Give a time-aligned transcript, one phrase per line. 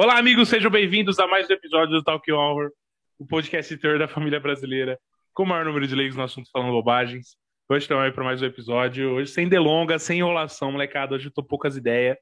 [0.00, 2.70] Olá, amigos, sejam bem-vindos a mais um episódio do Talk Hour,
[3.18, 4.96] o podcast terror da família brasileira,
[5.34, 7.34] com o maior número de leigos no assunto falando bobagens.
[7.68, 11.32] Hoje estamos aí para mais um episódio, hoje sem delongas, sem enrolação, molecada, hoje eu
[11.32, 12.16] tô poucas ideias.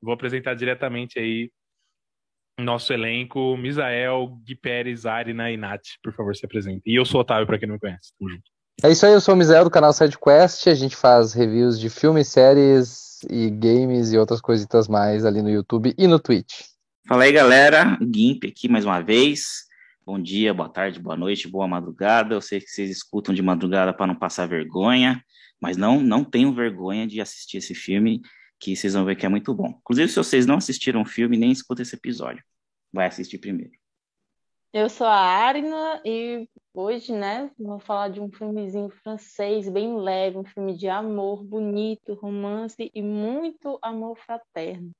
[0.00, 1.50] Vou apresentar diretamente aí
[2.58, 6.94] nosso elenco, Misael, Gui Pérez, Arina e Nath, por favor, se apresentem.
[6.94, 8.10] E eu sou o Otávio, para quem não me conhece.
[8.18, 8.44] Tamo junto.
[8.82, 11.90] É isso aí, eu sou o Misael do canal SideQuest, a gente faz reviews de
[11.90, 16.77] filmes, séries e games e outras coisitas mais ali no YouTube e no Twitch.
[17.08, 17.96] Fala aí, galera.
[18.02, 19.66] Gimp aqui mais uma vez.
[20.04, 22.34] Bom dia, boa tarde, boa noite, boa madrugada.
[22.34, 25.24] Eu sei que vocês escutam de madrugada para não passar vergonha,
[25.58, 28.20] mas não, não tenham vergonha de assistir esse filme,
[28.60, 29.70] que vocês vão ver que é muito bom.
[29.80, 32.44] Inclusive, se vocês não assistiram o filme, nem escuta esse episódio.
[32.92, 33.72] Vai assistir primeiro.
[34.70, 40.36] Eu sou a Arina e hoje, né, vou falar de um filmezinho francês bem leve,
[40.36, 44.92] um filme de amor, bonito, romance e muito amor fraterno.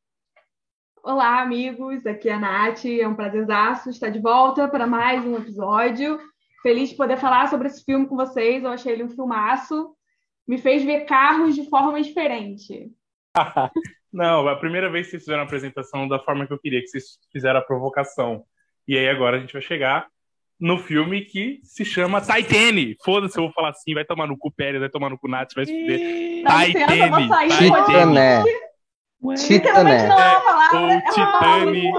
[1.02, 2.04] Olá, amigos.
[2.06, 2.84] Aqui é a Nath.
[2.84, 6.18] É um prazerzaço estar de volta para mais um episódio.
[6.62, 8.62] Feliz de poder falar sobre esse filme com vocês.
[8.62, 9.94] Eu achei ele um filmaço.
[10.46, 12.90] Me fez ver carros de forma diferente.
[14.12, 16.88] Não, a primeira vez que vocês fizeram a apresentação da forma que eu queria, que
[16.88, 18.44] vocês fizeram a provocação.
[18.86, 20.08] E aí agora a gente vai chegar
[20.58, 22.96] no filme que se chama Titane.
[23.04, 25.54] Foda-se, eu vou falar assim, vai tomar no cu Pérez, vai tomar no cu Nath,
[25.54, 25.98] vai se fuder.
[25.98, 27.28] Titane.
[27.58, 28.67] Titane.
[29.36, 30.08] Titané.
[30.72, 31.92] Ou Titane.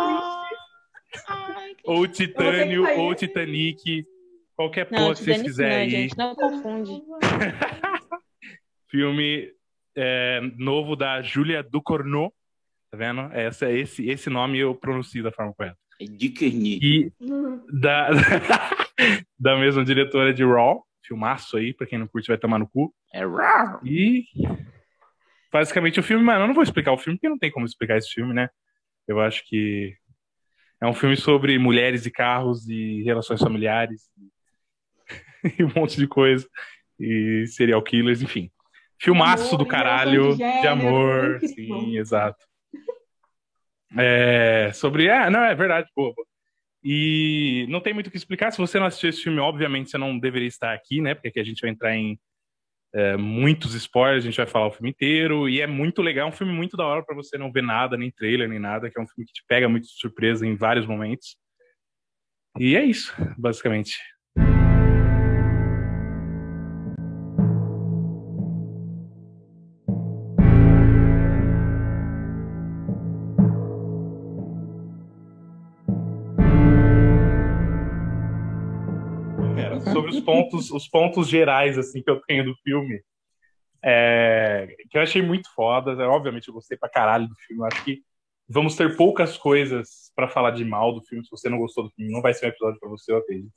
[1.85, 4.05] Ou Titânio, ou Titanic.
[4.55, 5.89] Qualquer porra que vocês quiserem aí.
[5.89, 7.01] Gente, não confunde.
[8.89, 9.51] Filme
[9.95, 12.33] é, novo da Julia Ducournau.
[12.91, 13.21] Tá vendo?
[13.33, 15.77] Essa, esse, esse nome eu pronuncio da forma correta.
[15.99, 16.79] É Ducournau.
[16.81, 17.11] E
[17.71, 18.09] da,
[19.39, 20.83] da mesma diretora de Raw.
[21.03, 22.93] Filmaço aí, pra quem não curte vai tomar no cu.
[23.13, 23.79] É Raw.
[23.83, 24.25] E
[25.51, 27.97] basicamente o filme, mano, eu não vou explicar o filme, porque não tem como explicar
[27.97, 28.49] esse filme, né?
[29.07, 29.95] Eu acho que
[30.81, 34.03] é um filme sobre mulheres e carros e relações familiares
[35.59, 36.47] e um monte de coisa.
[36.99, 38.51] E serial killers, enfim.
[39.01, 41.79] Filmaço Amor, do caralho, de de, amor, incrível.
[41.79, 42.45] sim, exato.
[43.97, 45.07] É, sobre.
[45.07, 46.13] É, não, é verdade, pô.
[46.83, 48.51] E não tem muito o que explicar.
[48.51, 51.13] Se você não assistiu esse filme, obviamente você não deveria estar aqui, né?
[51.13, 52.19] Porque aqui a gente vai entrar em
[52.93, 56.29] é, muitos spoilers, a gente vai falar o filme inteiro, e é muito legal, é
[56.29, 58.99] um filme muito da hora para você não ver nada, nem trailer, nem nada, que
[58.99, 61.37] é um filme que te pega muito de surpresa em vários momentos.
[62.57, 63.97] E é isso, basicamente.
[80.19, 83.01] Os pontos, os pontos gerais assim que eu tenho do filme,
[83.83, 85.91] é, que eu achei muito foda.
[86.09, 87.61] Obviamente eu gostei pra caralho do filme.
[87.61, 88.01] Eu acho que
[88.47, 91.23] vamos ter poucas coisas pra falar de mal do filme.
[91.23, 93.51] Se você não gostou do filme, não vai ser um episódio pra você, eu acredito.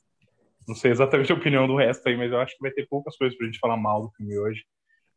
[0.67, 3.17] Não sei exatamente a opinião do resto aí, mas eu acho que vai ter poucas
[3.17, 4.63] coisas pra gente falar mal do filme hoje.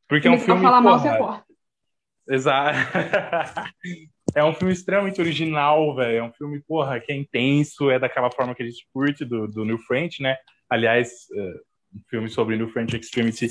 [0.08, 0.62] Porque é um Se filme.
[0.62, 1.46] falar mal, porra, você corta.
[2.28, 2.78] Exato.
[4.36, 6.18] é um filme extremamente original, velho.
[6.18, 9.48] É um filme, porra, que é intenso, é daquela forma que a gente curte do,
[9.48, 10.36] do New French, né?
[10.68, 11.40] Aliás, é,
[11.94, 13.48] um filme sobre New French Extremity.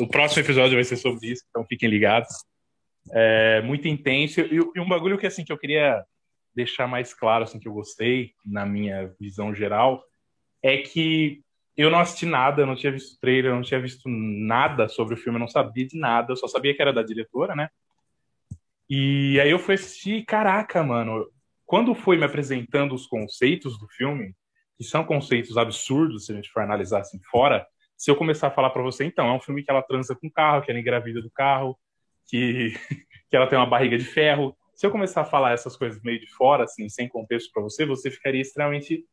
[0.00, 2.28] O próximo episódio vai ser sobre isso, então fiquem ligados.
[3.12, 4.40] É muito intenso.
[4.40, 6.04] E, e um bagulho que, assim, que eu queria
[6.52, 10.02] deixar mais claro, assim, que eu gostei, na minha visão geral,
[10.60, 11.42] é que
[11.76, 15.14] eu não assisti nada, eu não tinha visto trailer, eu não tinha visto nada sobre
[15.14, 17.68] o filme, eu não sabia de nada, eu só sabia que era da diretora, né?
[18.88, 21.26] E aí eu fui assistir, caraca, mano,
[21.64, 24.34] quando foi me apresentando os conceitos do filme,
[24.76, 27.66] que são conceitos absurdos, se a gente for analisar assim fora,
[27.96, 30.26] se eu começar a falar pra você, então, é um filme que ela transa com
[30.26, 31.78] o carro, que ela engravida do carro,
[32.26, 32.74] que,
[33.30, 34.56] que ela tem uma barriga de ferro.
[34.74, 37.86] Se eu começar a falar essas coisas meio de fora, assim, sem contexto pra você,
[37.86, 39.04] você ficaria extremamente.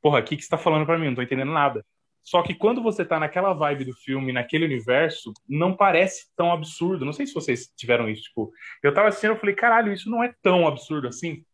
[0.00, 1.06] Porra, o que, que você tá falando pra mim?
[1.06, 1.84] Não tô entendendo nada.
[2.22, 7.04] Só que quando você tá naquela vibe do filme, naquele universo, não parece tão absurdo.
[7.04, 8.22] Não sei se vocês tiveram isso.
[8.22, 8.52] Tipo,
[8.82, 11.44] eu tava assistindo, eu falei, caralho, isso não é tão absurdo assim.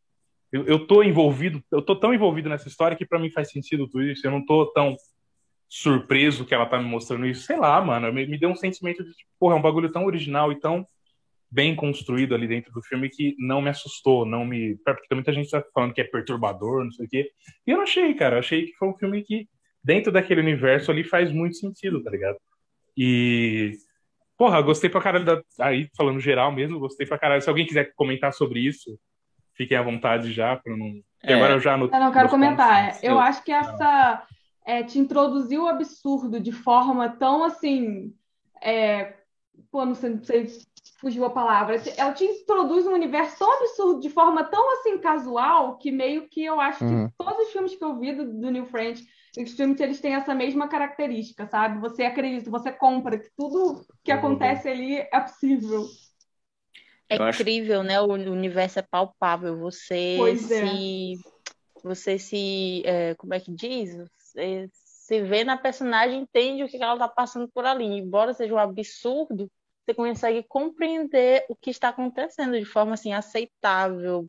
[0.53, 3.89] Eu, eu tô envolvido, eu tô tão envolvido nessa história que pra mim faz sentido
[3.89, 4.27] tudo isso.
[4.27, 4.97] Eu não tô tão
[5.69, 7.43] surpreso que ela tá me mostrando isso.
[7.43, 10.07] Sei lá, mano, me, me deu um sentimento de, tipo, porra, é um bagulho tão
[10.07, 10.87] original e tão
[11.51, 14.77] bem construído ali dentro do filme que não me assustou, não me.
[14.85, 17.31] Porque muita gente tá falando que é perturbador, não sei o quê.
[17.67, 18.37] E eu não achei, cara.
[18.37, 19.49] Eu achei que foi um filme que,
[19.83, 22.37] dentro daquele universo ali, faz muito sentido, tá ligado?
[22.97, 23.73] E.
[24.37, 25.43] Porra, gostei pra caralho da.
[25.61, 27.43] Aí, falando geral mesmo, gostei pra caralho.
[27.43, 28.99] Se alguém quiser comentar sobre isso,
[29.55, 31.01] fiquem à vontade já, para não.
[31.23, 31.35] É.
[31.35, 31.87] Agora eu já não.
[31.87, 32.87] Eu não quero comentar.
[32.87, 34.27] Pontos, eu acho que essa
[34.65, 38.15] é, te introduziu o absurdo de forma tão assim.
[38.63, 39.15] É,
[39.71, 40.49] pô, não sei, não sei
[41.01, 41.81] fugiu a palavra.
[41.97, 46.45] Ela te introduz um universo tão absurdo, de forma tão assim casual, que meio que
[46.45, 47.09] eu acho uhum.
[47.09, 50.15] que todos os filmes que eu vi do, do New French os filmes eles têm
[50.15, 51.81] essa mesma característica, sabe?
[51.81, 54.19] Você acredita, você compra que tudo que uhum.
[54.19, 55.87] acontece ali é possível.
[57.09, 57.89] É eu incrível, acho...
[57.89, 58.01] né?
[58.01, 59.59] O universo é palpável.
[59.59, 60.67] Você pois é.
[60.67, 61.15] se.
[61.15, 61.39] É.
[61.83, 62.83] Você se.
[62.85, 63.97] É, como é que diz?
[64.19, 67.85] Você se vê na personagem, entende o que ela está passando por ali.
[67.85, 69.51] Embora seja um absurdo,
[69.85, 74.27] você consegue compreender o que está acontecendo de forma assim aceitável,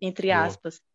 [0.00, 0.76] entre aspas.
[0.76, 0.93] É,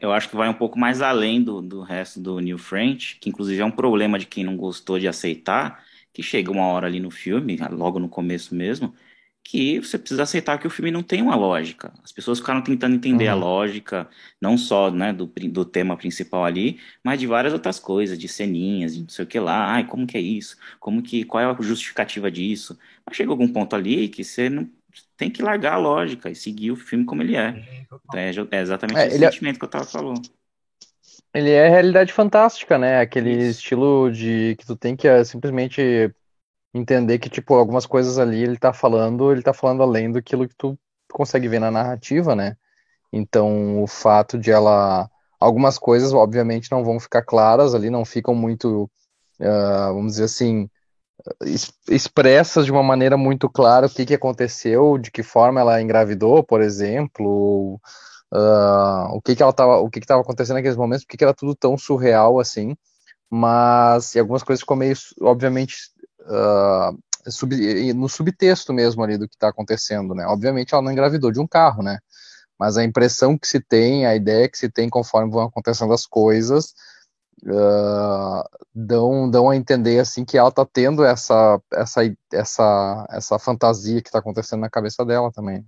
[0.00, 3.28] eu acho que vai um pouco mais além do, do resto do New French, que
[3.28, 7.00] inclusive é um problema de quem não gostou de aceitar, que chega uma hora ali
[7.00, 8.94] no filme, logo no começo mesmo,
[9.48, 11.92] que você precisa aceitar que o filme não tem uma lógica.
[12.02, 13.32] As pessoas ficaram tentando entender uhum.
[13.32, 14.08] a lógica,
[14.40, 18.94] não só né, do, do tema principal ali, mas de várias outras coisas, de ceninhas,
[18.94, 20.56] de não sei o que lá, ai, como que é isso?
[20.80, 22.76] Como que, qual é a justificativa disso?
[23.04, 24.68] Mas chega algum ponto ali que você não
[25.16, 27.82] tem que largar a lógica e seguir o filme como ele é.
[27.82, 29.58] Então, é, é, exatamente é, esse é sentimento é...
[29.58, 30.22] que eu tava falando.
[31.32, 33.00] Ele é realidade fantástica, né?
[33.00, 33.60] Aquele isso.
[33.60, 36.10] estilo de que tu tem que uh, simplesmente
[36.72, 40.34] entender que, tipo, algumas coisas ali ele tá falando, ele tá falando além do que
[40.56, 40.78] tu
[41.10, 42.56] consegue ver na narrativa, né?
[43.12, 45.10] Então, o fato de ela.
[45.38, 48.84] Algumas coisas, obviamente, não vão ficar claras ali, não ficam muito,
[49.38, 50.70] uh, vamos dizer assim,
[51.88, 56.42] expressas de uma maneira muito clara o que, que aconteceu, de que forma ela engravidou,
[56.44, 57.80] por exemplo,
[58.32, 61.34] uh, o que que ela tava, o que estava acontecendo naqueles momentos, porque que era
[61.34, 62.76] tudo tão surreal assim,
[63.30, 65.76] mas e algumas coisas ficam meio, obviamente,
[66.22, 67.54] uh, sub,
[67.94, 70.26] no subtexto mesmo ali do que está acontecendo, né?
[70.26, 71.98] Obviamente ela não engravidou de um carro, né?
[72.58, 76.06] Mas a impressão que se tem, a ideia que se tem conforme vão acontecendo as
[76.06, 76.72] coisas,
[77.44, 78.42] uh,
[78.74, 82.00] dão, dão a entender assim que ela está tendo essa, essa,
[82.32, 85.64] essa, essa fantasia que está acontecendo na cabeça dela também.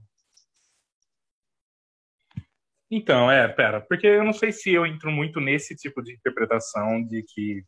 [2.91, 7.05] Então, é, pera, porque eu não sei se eu entro muito nesse tipo de interpretação
[7.05, 7.63] de que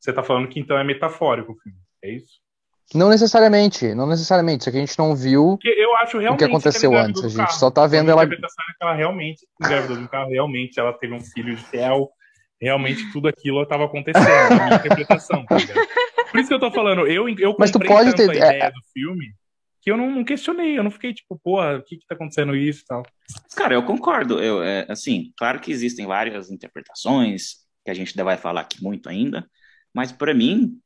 [0.00, 2.42] você está falando que então é metafórico o filme, é isso?
[2.94, 4.60] Não necessariamente, não necessariamente.
[4.60, 7.24] Isso aqui a gente não viu eu acho o que aconteceu que antes.
[7.24, 8.22] A gente só tá vendo ela.
[8.22, 11.62] A interpretação é que ela realmente engravidou um carro, realmente ela teve um filho de
[11.62, 12.10] fel,
[12.60, 15.44] realmente tudo aquilo estava acontecendo, na minha interpretação.
[15.46, 15.56] Tá
[16.30, 18.30] Por isso que eu tô falando, eu, eu Mas tu pode ter...
[18.30, 18.70] a ideia é...
[18.70, 19.34] do filme
[19.84, 22.56] que eu não, não, questionei, eu não fiquei tipo, porra, o que que tá acontecendo
[22.56, 23.02] isso e tal.
[23.54, 24.42] Cara, eu concordo.
[24.42, 28.82] Eu, é, assim, claro que existem várias interpretações, que a gente ainda vai falar aqui
[28.82, 29.46] muito ainda,
[29.92, 30.80] mas para mim,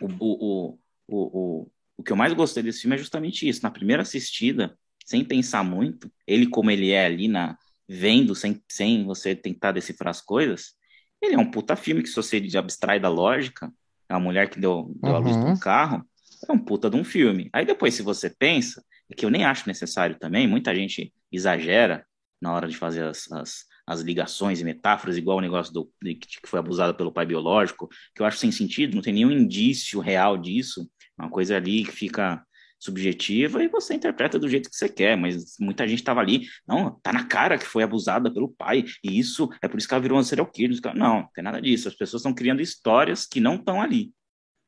[0.00, 0.78] o, o,
[1.08, 3.64] o, o, o que eu mais gostei desse filme é justamente isso.
[3.64, 7.58] Na primeira assistida, sem pensar muito, ele como ele é ali na
[7.88, 10.75] vendo, sem, sem você tentar decifrar as coisas,
[11.22, 13.72] ele é um puta filme que, se você abstrai da lógica,
[14.08, 15.16] é uma mulher que deu, deu uhum.
[15.16, 15.58] a luz de um uhum.
[15.58, 16.04] carro,
[16.48, 17.48] é um puta de um filme.
[17.52, 22.06] Aí depois, se você pensa, é que eu nem acho necessário também, muita gente exagera
[22.40, 26.14] na hora de fazer as, as, as ligações e metáforas, igual o negócio do, de,
[26.14, 30.00] que foi abusado pelo pai biológico, que eu acho sem sentido, não tem nenhum indício
[30.00, 30.88] real disso,
[31.18, 32.45] é uma coisa ali que fica
[32.78, 36.98] subjetiva e você interpreta do jeito que você quer, mas muita gente estava ali, não,
[37.00, 40.02] tá na cara que foi abusada pelo pai, e isso é por isso que ela
[40.02, 40.78] virou uma serial killer.
[40.94, 41.88] Não, não tem nada disso.
[41.88, 44.12] As pessoas estão criando histórias que não estão ali,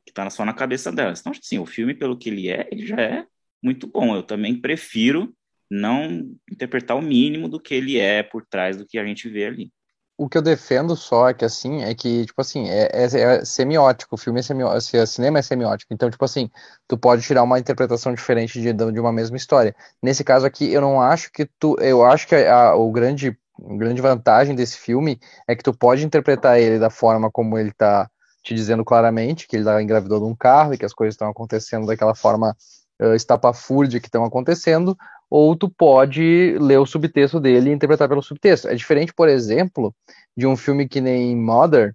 [0.07, 1.21] que tá só na cabeça delas.
[1.21, 3.27] Então, assim, o filme, pelo que ele é, ele já é
[3.63, 4.17] muito bom.
[4.17, 5.35] Eu também prefiro
[5.71, 9.47] não interpretar o mínimo do que ele é por trás do que a gente vê
[9.47, 9.73] ali
[10.19, 13.45] o que eu defendo só é que assim, é que, tipo assim, é, é, é
[13.45, 16.51] semiótico, o filme é semiótico, o cinema é semiótico, então, tipo assim,
[16.89, 19.77] tu pode tirar uma interpretação diferente de, de uma mesma história.
[20.03, 23.77] Nesse caso aqui, eu não acho que tu, eu acho que a, o grande, a
[23.77, 28.11] grande vantagem desse filme é que tu pode interpretar ele da forma como ele tá
[28.43, 31.29] te dizendo claramente, que ele tá engravidou de um carro e que as coisas estão
[31.29, 32.57] acontecendo daquela forma
[33.01, 34.99] uh, estapafúrdia que estão acontecendo,
[35.31, 38.69] ou tu pode ler o subtexto dele e interpretar pelo subtexto.
[38.69, 39.95] É diferente, por exemplo,
[40.37, 41.95] de um filme que nem Mother,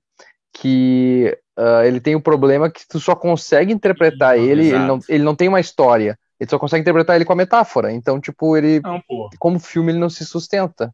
[0.54, 5.00] que uh, ele tem o um problema que tu só consegue interpretar ele, ele não,
[5.10, 7.92] ele não tem uma história, ele só consegue interpretar ele com a metáfora.
[7.92, 9.02] Então, tipo, ele, não,
[9.40, 10.94] como filme, ele não se sustenta.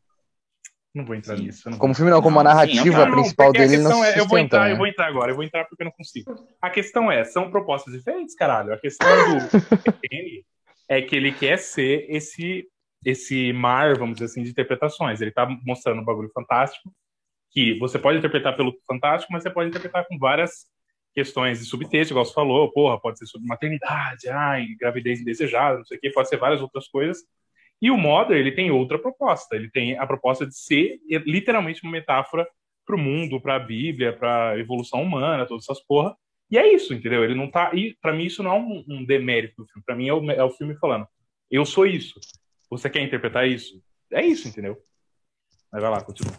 [0.93, 1.69] Não vou entrar nisso.
[1.77, 4.39] Como filme não, como a narrativa sim, principal dele não é, se sustenta, eu vou
[4.39, 4.71] entrar, né?
[4.71, 6.33] eu vou entrar agora, eu vou entrar porque eu não consigo.
[6.61, 8.73] A questão é, são propostas diferentes, caralho.
[8.73, 9.91] A questão do
[10.89, 12.67] é que ele quer ser esse
[13.05, 15.21] esse mar, vamos dizer assim, de interpretações.
[15.21, 16.93] Ele está mostrando um bagulho fantástico,
[17.49, 20.65] que você pode interpretar pelo fantástico, mas você pode interpretar com várias
[21.13, 25.85] questões de subtexto, igual você falou, porra, pode ser sobre maternidade, ai, gravidez indesejada, não
[25.85, 27.23] sei o que, pode ser várias outras coisas.
[27.81, 29.55] E o Mother, ele tem outra proposta.
[29.55, 32.47] Ele tem a proposta de ser literalmente uma metáfora
[32.85, 36.15] para o mundo, para a Bíblia, para a evolução humana, todas essas porra.
[36.51, 37.23] E é isso, entendeu?
[37.23, 37.71] Ele não tá.
[37.73, 39.83] E para mim isso não é um, um demérito do filme.
[39.85, 41.07] Para mim é o, é o filme falando:
[41.49, 42.19] eu sou isso.
[42.69, 43.81] Você quer interpretar isso?
[44.11, 44.77] É isso, entendeu?
[45.71, 46.33] Mas vai lá, continua.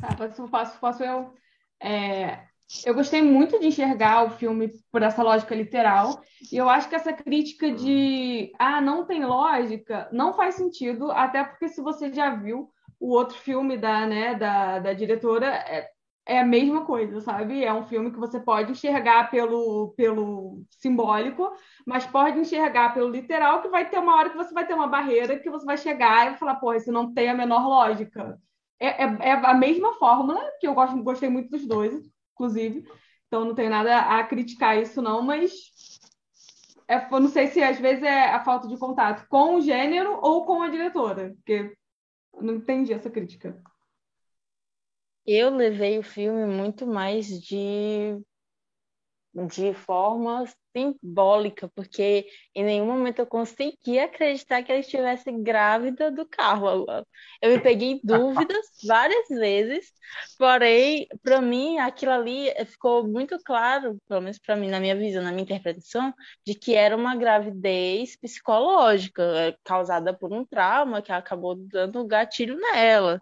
[0.00, 0.14] Tá,
[0.48, 1.34] posso, posso, eu.
[1.82, 2.44] É,
[2.84, 6.94] eu gostei muito de enxergar o filme por essa lógica literal, e eu acho que
[6.94, 12.34] essa crítica de ah, não tem lógica, não faz sentido, até porque se você já
[12.34, 15.90] viu o outro filme da, né, da, da diretora, é,
[16.26, 17.62] é a mesma coisa, sabe?
[17.62, 21.52] É um filme que você pode enxergar pelo, pelo simbólico,
[21.86, 24.86] mas pode enxergar pelo literal, que vai ter uma hora que você vai ter uma
[24.86, 28.38] barreira que você vai chegar e vai falar, porra, isso não tem a menor lógica.
[28.80, 31.94] É, é, é a mesma fórmula, que eu gosto, gostei muito dos dois,
[32.32, 32.84] inclusive.
[33.26, 35.52] Então não tenho nada a criticar isso, não, mas
[36.88, 40.18] é, eu não sei se às vezes é a falta de contato com o gênero
[40.22, 41.76] ou com a diretora, porque
[42.34, 43.62] eu não entendi essa crítica.
[45.26, 48.16] Eu levei o filme muito mais de
[49.48, 50.44] de forma
[50.76, 56.86] simbólica, porque em nenhum momento eu consegui acreditar que ela estivesse grávida do carro.
[57.42, 59.92] Eu me peguei em dúvidas várias vezes,
[60.38, 65.22] porém, para mim, aquilo ali ficou muito claro, pelo menos para mim, na minha visão,
[65.22, 66.14] na minha interpretação,
[66.46, 72.56] de que era uma gravidez psicológica, eh, causada por um trauma que acabou dando gatilho
[72.56, 73.20] nela.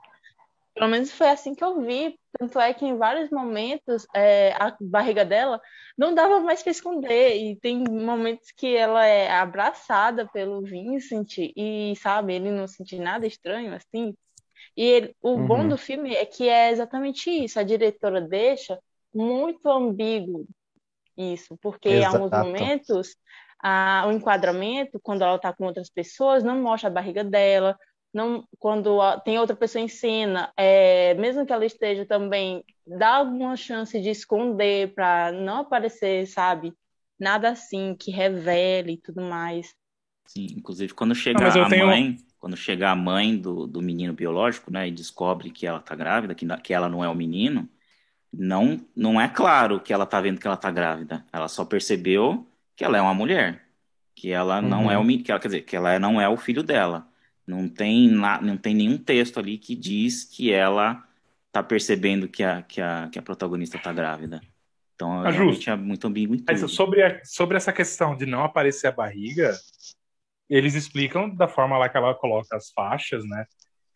[0.75, 2.19] Pelo menos foi assim que eu vi.
[2.39, 5.61] Tanto é que em vários momentos é, a barriga dela
[5.97, 7.37] não dava mais para esconder.
[7.37, 13.27] E tem momentos que ela é abraçada pelo Vincent e, sabe, ele não sente nada
[13.27, 14.15] estranho assim.
[14.77, 15.47] E ele, o uhum.
[15.47, 17.61] bom do filme é que é exatamente isso.
[17.61, 18.79] A diretora deixa
[19.15, 20.47] muito ambíguo
[21.17, 22.17] isso, porque Exato.
[22.17, 23.17] em alguns momentos
[23.63, 27.79] a, o enquadramento, quando ela está com outras pessoas, não mostra a barriga dela,
[28.13, 33.57] não, quando tem outra pessoa em cena, é, mesmo que ela esteja também, dá alguma
[33.57, 36.75] chance de esconder para não aparecer, sabe?
[37.19, 39.75] Nada assim que revele e tudo mais.
[40.27, 41.87] Sim, inclusive quando chegar não, a tenho...
[41.87, 45.95] mãe, quando chegar a mãe do, do menino biológico, né, e descobre que ela tá
[45.95, 47.69] grávida, que, que ela não é o menino,
[48.33, 51.25] não, não é claro que ela tá vendo que ela tá grávida.
[51.33, 53.63] Ela só percebeu que ela é uma mulher,
[54.15, 54.69] que ela uhum.
[54.69, 57.07] não é o que ela, quer dizer, que ela não é o filho dela.
[57.47, 61.03] Não tem, não tem nenhum texto ali que diz que ela
[61.51, 64.41] tá percebendo que a, que a, que a protagonista tá grávida.
[64.95, 66.69] Então, ah, realmente é muito ambíguo tudo.
[66.69, 69.53] sobre, a, sobre essa questão de não aparecer a barriga,
[70.49, 73.45] eles explicam da forma lá que ela coloca as faixas, né?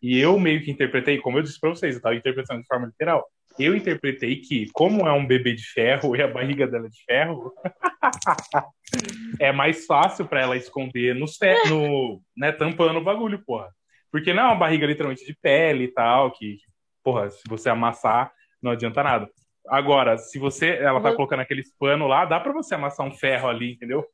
[0.01, 2.87] E eu meio que interpretei, como eu disse para vocês, eu estava interpretando de forma
[2.87, 3.25] literal.
[3.59, 7.03] Eu interpretei que, como é um bebê de ferro e a barriga dela é de
[7.03, 7.53] ferro,
[9.39, 11.25] é mais fácil para ela esconder no,
[11.69, 13.69] no né, tampando o bagulho, porra.
[14.11, 16.57] Porque não é uma barriga literalmente de pele e tal, que,
[17.03, 19.29] porra, se você amassar, não adianta nada.
[19.67, 23.49] Agora, se você, ela tá colocando aqueles pano lá, dá pra você amassar um ferro
[23.49, 24.05] ali, entendeu?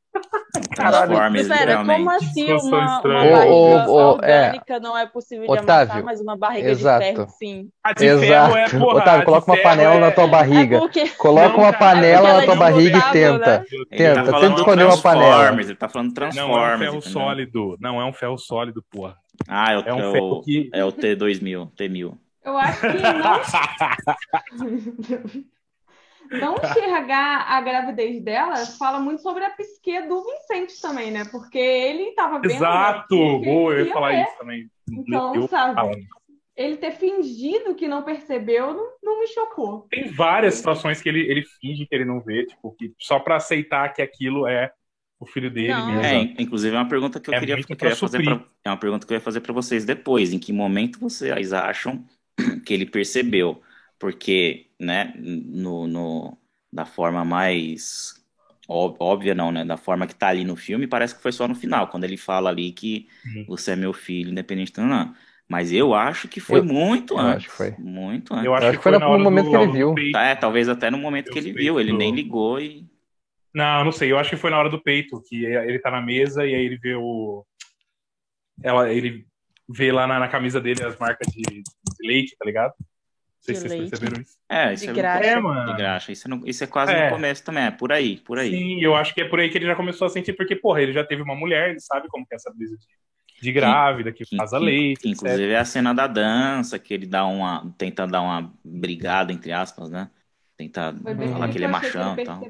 [0.75, 4.79] Transformers, Pera, como assim uma, uma barriga oh, oh, orgânica é.
[4.79, 6.99] não é possível de Otávio, amassar, mas uma barriga Exato.
[6.99, 7.69] de ferro, sim.
[7.83, 8.53] A de Exato.
[8.53, 9.99] ferro é, porra, Otávio, coloca uma panela é...
[9.99, 10.77] na tua barriga.
[10.77, 11.09] É porque...
[11.09, 13.59] Coloca não, uma panela é na tua barriga e tenta.
[13.59, 13.65] Né?
[13.89, 15.61] Tenta, tá tenta escolher uma panela.
[15.61, 16.49] Ele tá falando Transformers.
[16.49, 17.11] Não é um ferro entendeu?
[17.11, 19.17] sólido, não é um ferro sólido, porra.
[19.47, 20.69] Ah, é o, é um ferro que...
[20.73, 22.17] é o T2000, T1000.
[22.45, 23.41] Eu acho que não.
[26.31, 31.25] não enxergar a gravidez dela fala muito sobre a psique do Vicente também, né?
[31.25, 32.51] Porque ele estava vendo.
[32.51, 33.15] Exato!
[33.15, 34.23] Boa, eu ia falar ver.
[34.23, 34.69] isso também.
[34.91, 36.07] Então, eu, sabe?
[36.55, 39.87] Ele ter fingido que não percebeu não, não, me chocou.
[39.89, 43.37] Tem várias situações que ele, ele finge que ele não vê, tipo, que, só para
[43.37, 44.71] aceitar que aquilo é
[45.19, 45.87] o filho dele não.
[45.87, 46.03] mesmo.
[46.03, 48.77] É, inclusive é uma pergunta que eu é queria, que eu fazer pra, é uma
[48.77, 50.31] pergunta que eu ia fazer para vocês depois.
[50.31, 52.05] Em que momento vocês acham
[52.65, 53.61] que ele percebeu?
[54.03, 56.37] Porque, né, no, no
[56.69, 58.21] da forma mais
[58.67, 59.63] óbvia, não, né?
[59.63, 62.17] Da forma que tá ali no filme, parece que foi só no final, quando ele
[62.17, 63.45] fala ali que uhum.
[63.47, 65.15] você é meu filho, independente do não.
[65.47, 67.45] Mas eu acho que foi eu, muito eu antes.
[67.45, 67.75] Acho que foi.
[67.79, 68.45] Muito antes.
[68.45, 69.95] Eu acho, eu acho que foi, no momento do, que ele viu.
[70.17, 71.79] É, talvez até no momento que ele viu.
[71.79, 72.85] Ele nem ligou e.
[73.55, 74.11] Não, não sei.
[74.11, 76.65] Eu acho que foi na hora do peito, que ele tá na mesa e aí
[76.65, 77.45] ele vê o.
[78.61, 79.25] Ela, ele
[79.69, 82.73] vê lá na, na camisa dele as marcas de, de leite, tá ligado?
[83.43, 84.37] Sei se vocês perceberam isso.
[84.49, 85.29] É, isso de é, graxa.
[85.29, 85.71] É, mano.
[85.71, 86.11] De graxa.
[86.11, 87.05] Isso, é, isso é quase é.
[87.05, 88.51] no começo também, é por aí, por aí.
[88.51, 90.81] Sim, eu acho que é por aí que ele já começou a sentir, porque, porra,
[90.81, 92.85] ele já teve uma mulher, ele sabe como que é essa brisa de,
[93.41, 95.01] de grávida, que, que faz a leite.
[95.01, 97.73] Que, inclusive é a cena da dança, que ele dá uma.
[97.77, 100.09] tenta dar uma brigada, entre aspas, né?
[100.55, 100.95] Tenta
[101.31, 102.41] falar que ele é machão e tal.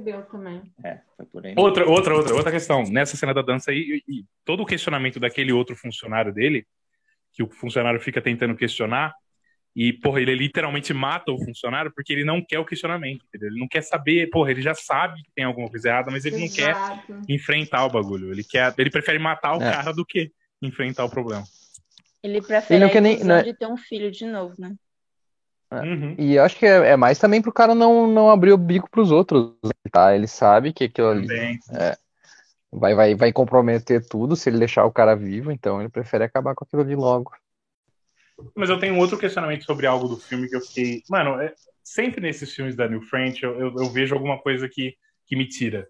[0.84, 1.54] É, foi por aí.
[1.58, 2.84] Outra, outra, outra, outra questão.
[2.84, 6.68] Nessa cena da dança aí, e, e todo o questionamento daquele outro funcionário dele
[7.34, 9.14] que o funcionário fica tentando questionar.
[9.76, 13.50] E, porra, ele literalmente mata o funcionário porque ele não quer o questionamento, entendeu?
[13.50, 16.44] Ele não quer saber, porra, ele já sabe que tem alguma coisa errada, mas ele
[16.44, 16.68] Exato.
[17.10, 18.32] não quer enfrentar o bagulho.
[18.32, 19.72] Ele quer, ele prefere matar o é.
[19.72, 21.44] cara do que enfrentar o problema.
[22.22, 23.36] Ele prefere ele não quer nem, não...
[23.36, 24.76] É de ter um filho de novo, né?
[25.72, 25.82] É.
[25.82, 26.16] Uhum.
[26.20, 28.90] E eu acho que é, é, mais também pro cara não, não abrir o bico
[28.92, 29.56] pros outros,
[29.92, 30.16] tá?
[30.16, 31.28] Ele sabe que aquilo ali
[31.72, 31.98] é,
[32.72, 36.54] vai, vai, vai comprometer tudo se ele deixar o cara vivo, então ele prefere acabar
[36.54, 37.32] com aquilo ali logo.
[38.56, 41.02] Mas eu tenho outro questionamento sobre algo do filme que eu fiquei.
[41.10, 44.96] Mano, é, sempre nesses filmes da New French eu, eu, eu, vejo alguma coisa que,
[45.26, 45.88] que me tira.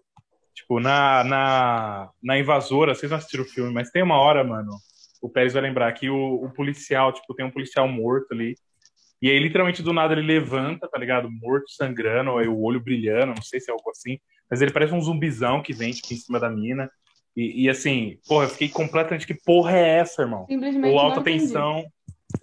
[0.54, 4.70] Tipo, na, na, na Invasora, vocês não assistiram o filme, mas tem uma hora, mano,
[5.20, 8.54] o Pérez vai lembrar que o, o policial, tipo, tem um policial morto ali.
[9.22, 11.30] E aí, literalmente, do nada ele levanta, tá ligado?
[11.30, 14.18] Morto, sangrando, ou o olho brilhando, não sei se é algo assim.
[14.50, 16.90] Mas ele parece um zumbizão que vem, tipo, em cima da mina.
[17.34, 19.26] E, e assim, porra, eu fiquei completamente.
[19.26, 20.44] Que porra é essa, irmão?
[20.46, 20.94] Simplesmente.
[20.94, 21.84] O alta tensão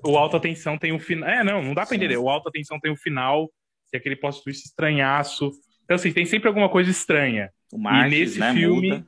[0.04, 1.30] o Alta Tensão tem um final.
[1.30, 2.18] É, não, não dá pra entender.
[2.18, 3.48] O Alta Tensão tem um final,
[3.90, 5.52] que é aquele post twist estranhaço.
[5.84, 7.52] Então, assim, tem sempre alguma coisa estranha.
[7.72, 8.90] O Martins, e nesse né, filme.
[8.92, 9.08] Muda.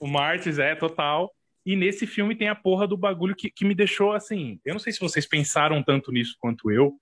[0.00, 1.30] O Martins é total.
[1.66, 4.60] E nesse filme tem a porra do bagulho que, que me deixou assim.
[4.64, 6.92] Eu não sei se vocês pensaram tanto nisso quanto eu,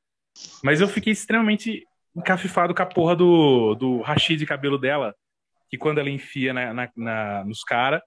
[0.62, 5.14] mas eu fiquei extremamente encafifado com a porra do, do Rashid de cabelo dela.
[5.68, 8.00] Que quando ela enfia na, na, na nos caras,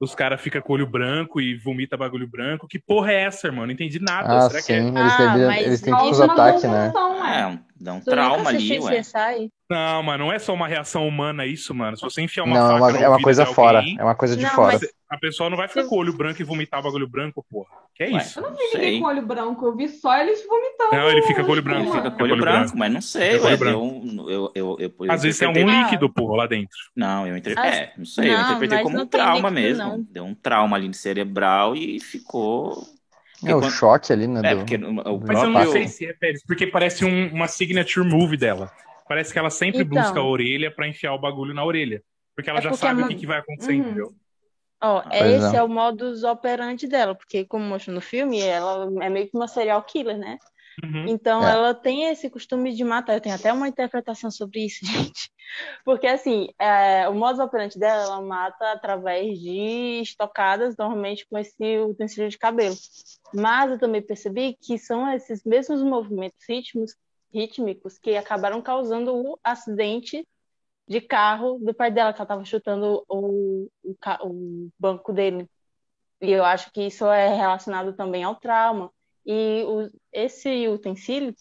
[0.00, 2.66] os caras ficam com olho branco e vomita bagulho branco.
[2.66, 3.66] Que porra é essa, irmão?
[3.66, 4.46] Não entendi nada.
[4.46, 4.66] Ah, Será sim.
[4.66, 4.78] que é?
[4.78, 6.90] Eles, ah, eles têm os ataques, né?
[7.36, 9.02] É, dá um trauma ali, ué.
[9.70, 11.96] Não, mas não é só uma reação humana isso, mano.
[11.96, 13.82] Se você enfiar uma não, faca é uma, é uma coisa fora.
[13.98, 14.78] É uma coisa de não, fora.
[14.80, 14.90] Mas...
[15.08, 17.70] A pessoa não vai ficar com o olho branco e vomitar bagulho branco, porra.
[17.94, 18.38] Que é isso?
[18.38, 20.92] Eu não vi ninguém com olho branco, eu vi só eles vomitando.
[20.92, 21.92] Não, ele fica com o olho branco.
[21.92, 23.54] Fica com o olho, branco, branco, mas não sei, ué.
[23.54, 26.78] Eu, eu, eu, eu, Às vezes tem algum líquido, porra, lá dentro.
[26.94, 27.80] Não, eu interpretei.
[27.80, 29.82] É, não sei, não, eu interpretei como um trauma mesmo.
[29.82, 30.00] Não.
[30.00, 32.84] Deu um trauma ali cerebral e ficou.
[33.44, 33.70] É o quando...
[33.70, 34.40] choque ali, né?
[34.44, 35.20] É, porque o.
[35.20, 38.70] Mas eu não sei se é, Pérez, porque parece um, uma signature movie dela.
[39.08, 42.02] Parece que ela sempre então, busca a orelha para enfiar o bagulho na orelha.
[42.34, 43.06] Porque ela é já porque sabe é uma...
[43.06, 43.78] o que, que, vai acontecer, uhum.
[43.78, 44.14] entendeu?
[44.82, 49.10] Ó, oh, esse é o modus operandi dela, porque como mostra no filme, ela é
[49.10, 50.38] meio que uma serial killer, né?
[50.82, 51.08] Uhum.
[51.08, 51.52] Então é.
[51.52, 53.14] ela tem esse costume de matar.
[53.14, 55.30] Eu tenho até uma interpretação sobre isso, gente.
[55.84, 61.78] Porque assim, é, o modus operandi dela, ela mata através de estocadas, normalmente com esse
[61.78, 62.76] utensílio de cabelo.
[63.34, 66.94] Mas eu também percebi que são esses mesmos movimentos ritmos
[67.32, 70.26] rítmicos que acabaram causando o acidente
[70.88, 75.48] de carro do pai dela, que ela estava chutando o, o, o, banco dele.
[76.20, 78.92] E eu acho que isso é relacionado também ao trauma.
[79.26, 81.34] E o, esse utensílio,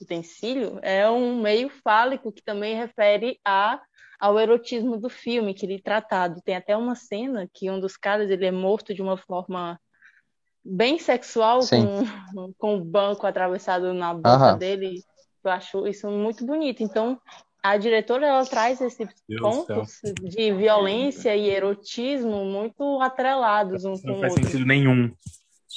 [0.00, 3.80] utensílio é um meio fálico que também refere a,
[4.18, 6.42] ao erotismo do filme que ele é tratado.
[6.42, 9.78] Tem até uma cena que um dos caras ele é morto de uma forma
[10.64, 14.58] bem sexual, com, com o banco atravessado na boca uhum.
[14.58, 15.04] dele
[15.46, 16.82] eu acho isso muito bonito.
[16.82, 17.18] Então,
[17.62, 24.08] a diretora ela traz esses Deus pontos de violência e erotismo muito atrelados um com
[24.08, 25.12] Não faz sentido nenhum.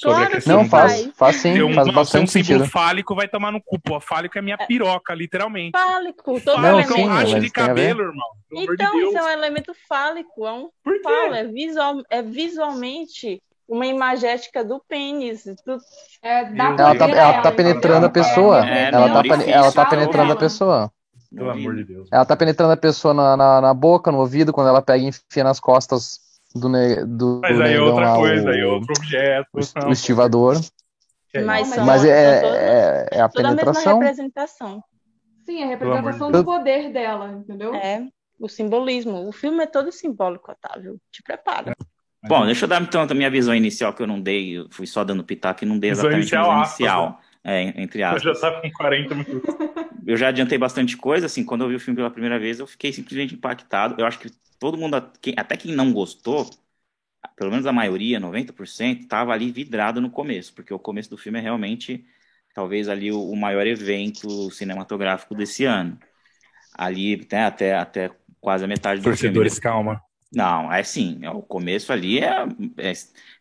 [0.02, 2.64] Claro não, faz, faz sim, um, faz não, bastante um sentido.
[2.66, 4.00] fálico vai tomar no cu, pô.
[4.00, 4.66] Fálico é minha é.
[4.66, 5.72] piroca, literalmente.
[5.72, 6.92] Fálico, todo não, elemento.
[6.94, 8.28] Sim, um racho de cabelo, irmão.
[8.52, 11.02] Então, de isso é um elemento fálico, é um Por quê?
[11.02, 15.44] Falo, é, visual, é visualmente uma imagética do pênis.
[15.64, 15.78] Do...
[16.22, 18.68] É, ela, tá, ela tá penetrando a pessoa.
[18.68, 20.92] É, ela, tá, ela tá penetrando a pessoa.
[21.32, 22.08] Pelo amor de Deus.
[22.10, 25.06] Ela tá penetrando a pessoa na, na, na, boca, no ouvido, quando ela pega e
[25.06, 26.18] enfia nas costas
[26.54, 29.48] do, ne, do Mas aí é outra coisa, o, aí é outro objeto.
[29.54, 30.60] O, o estivador.
[31.44, 33.96] Mas, são, mas é, todas, é, é, a penetração.
[33.96, 34.84] A representação.
[35.46, 37.74] Sim, a representação do poder dela, entendeu?
[37.74, 38.06] É,
[38.38, 39.28] o simbolismo.
[39.28, 41.00] O filme é todo simbólico, Otávio.
[41.12, 41.72] Te prepara.
[42.26, 44.86] Bom, deixa eu dar então a minha visão inicial que eu não dei, eu fui
[44.86, 46.50] só dando pitaco e não dei exatamente visão inicial.
[46.50, 47.20] A visão inicial.
[47.42, 48.22] É, entre aspas.
[48.22, 49.54] Eu já estava com 40 minutos.
[50.06, 52.66] Eu já adiantei bastante coisa, assim, quando eu vi o filme pela primeira vez, eu
[52.66, 53.94] fiquei simplesmente impactado.
[53.98, 56.48] Eu acho que todo mundo, até quem não gostou,
[57.36, 61.38] pelo menos a maioria, 90%, estava ali vidrado no começo, porque o começo do filme
[61.38, 62.04] é realmente,
[62.54, 65.98] talvez ali o, maior evento cinematográfico desse ano.
[66.74, 69.34] Ali, né, até, até quase a metade do Torcedores, filme.
[69.34, 70.02] Torcedores, calma.
[70.32, 71.18] Não, é sim.
[71.22, 72.46] É, o começo ali é,
[72.78, 72.92] é,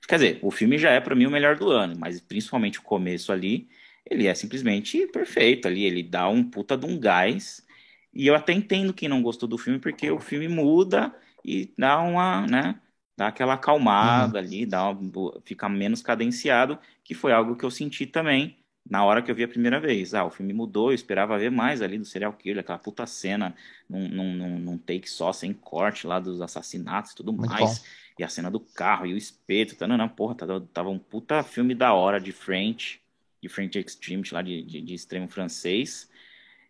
[0.08, 2.82] Quer dizer, o filme já é para mim o melhor do ano, mas principalmente o
[2.82, 3.70] começo ali,
[4.06, 5.84] ele é simplesmente perfeito ali.
[5.84, 7.66] Ele dá um puta de um gás.
[8.14, 11.14] E eu até entendo quem não gostou do filme, porque o filme muda
[11.46, 12.80] e dá uma, né?
[13.16, 14.46] Dá aquela acalmada uhum.
[14.46, 15.12] ali, dá uma,
[15.44, 18.60] fica menos cadenciado, que foi algo que eu senti também
[18.90, 20.14] na hora que eu vi a primeira vez.
[20.14, 23.56] Ah, o filme mudou, eu esperava ver mais ali do serial killer, aquela puta cena
[23.88, 27.80] num, num, num, take só, sem corte lá dos assassinatos e tudo Muito mais.
[27.80, 27.86] Bom.
[28.18, 31.00] E a cena do carro e o espeto, tá, não, não, porra, tava, tava um
[31.00, 33.02] puta filme da hora de French,
[33.42, 36.10] de French Extreme, lá de, de, de extremo francês.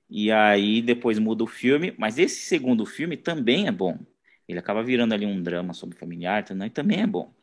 [0.10, 3.98] E aí depois muda o filme, mas esse segundo filme também é bom.
[4.48, 7.34] Ele acaba virando ali um drama sobre familiar, tá, né, e também é bom.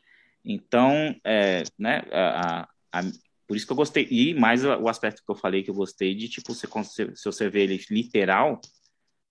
[0.43, 3.01] Então, é, né, a, a,
[3.47, 4.07] por isso que eu gostei.
[4.11, 6.67] E mais o aspecto que eu falei que eu gostei de, tipo, você,
[7.15, 8.59] se você vê ele literal,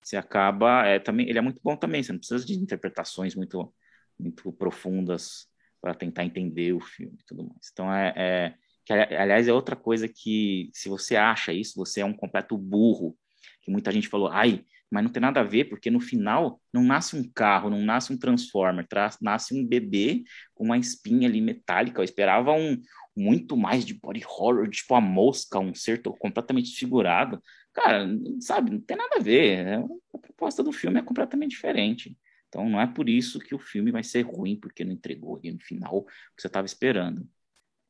[0.03, 0.87] você acaba.
[0.87, 2.03] É, também, ele é muito bom também.
[2.03, 3.73] Você não precisa de interpretações muito,
[4.19, 5.49] muito profundas
[5.81, 7.71] para tentar entender o filme e tudo mais.
[7.73, 8.55] Então, é, é.
[8.87, 13.19] Que, aliás, é outra coisa que, se você acha isso, você é um completo burro.
[13.61, 16.85] Que muita gente falou, ai, mas não tem nada a ver, porque no final não
[16.85, 18.87] nasce um carro, não nasce um Transformer,
[19.21, 20.23] nasce um bebê
[20.55, 22.01] com uma espinha ali metálica.
[22.01, 22.81] Eu esperava um,
[23.17, 27.43] muito mais de body horror, tipo a mosca, um ser completamente desfigurado.
[27.73, 28.07] Cara,
[28.41, 29.67] sabe, não tem nada a ver.
[29.67, 32.17] É a proposta do filme é completamente diferente.
[32.49, 35.53] Então não é por isso que o filme vai ser ruim, porque não entregou ali
[35.53, 37.29] no final o que você estava esperando.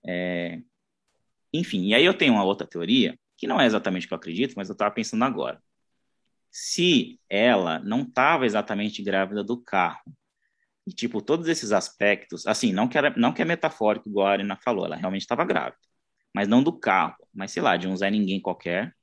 [0.06, 0.62] É...
[1.52, 4.18] Enfim, e aí eu tenho uma outra teoria, que não é exatamente o que eu
[4.18, 5.62] acredito, mas eu estava pensando agora.
[6.50, 10.02] Se ela não estava exatamente grávida do carro,
[10.86, 14.30] e, tipo, todos esses aspectos, assim, não que, era, não que é metafórico, igual a
[14.30, 15.76] Arina falou, ela realmente estava grávida.
[16.32, 18.94] Mas não do carro, mas sei lá, de um Zé Ninguém qualquer.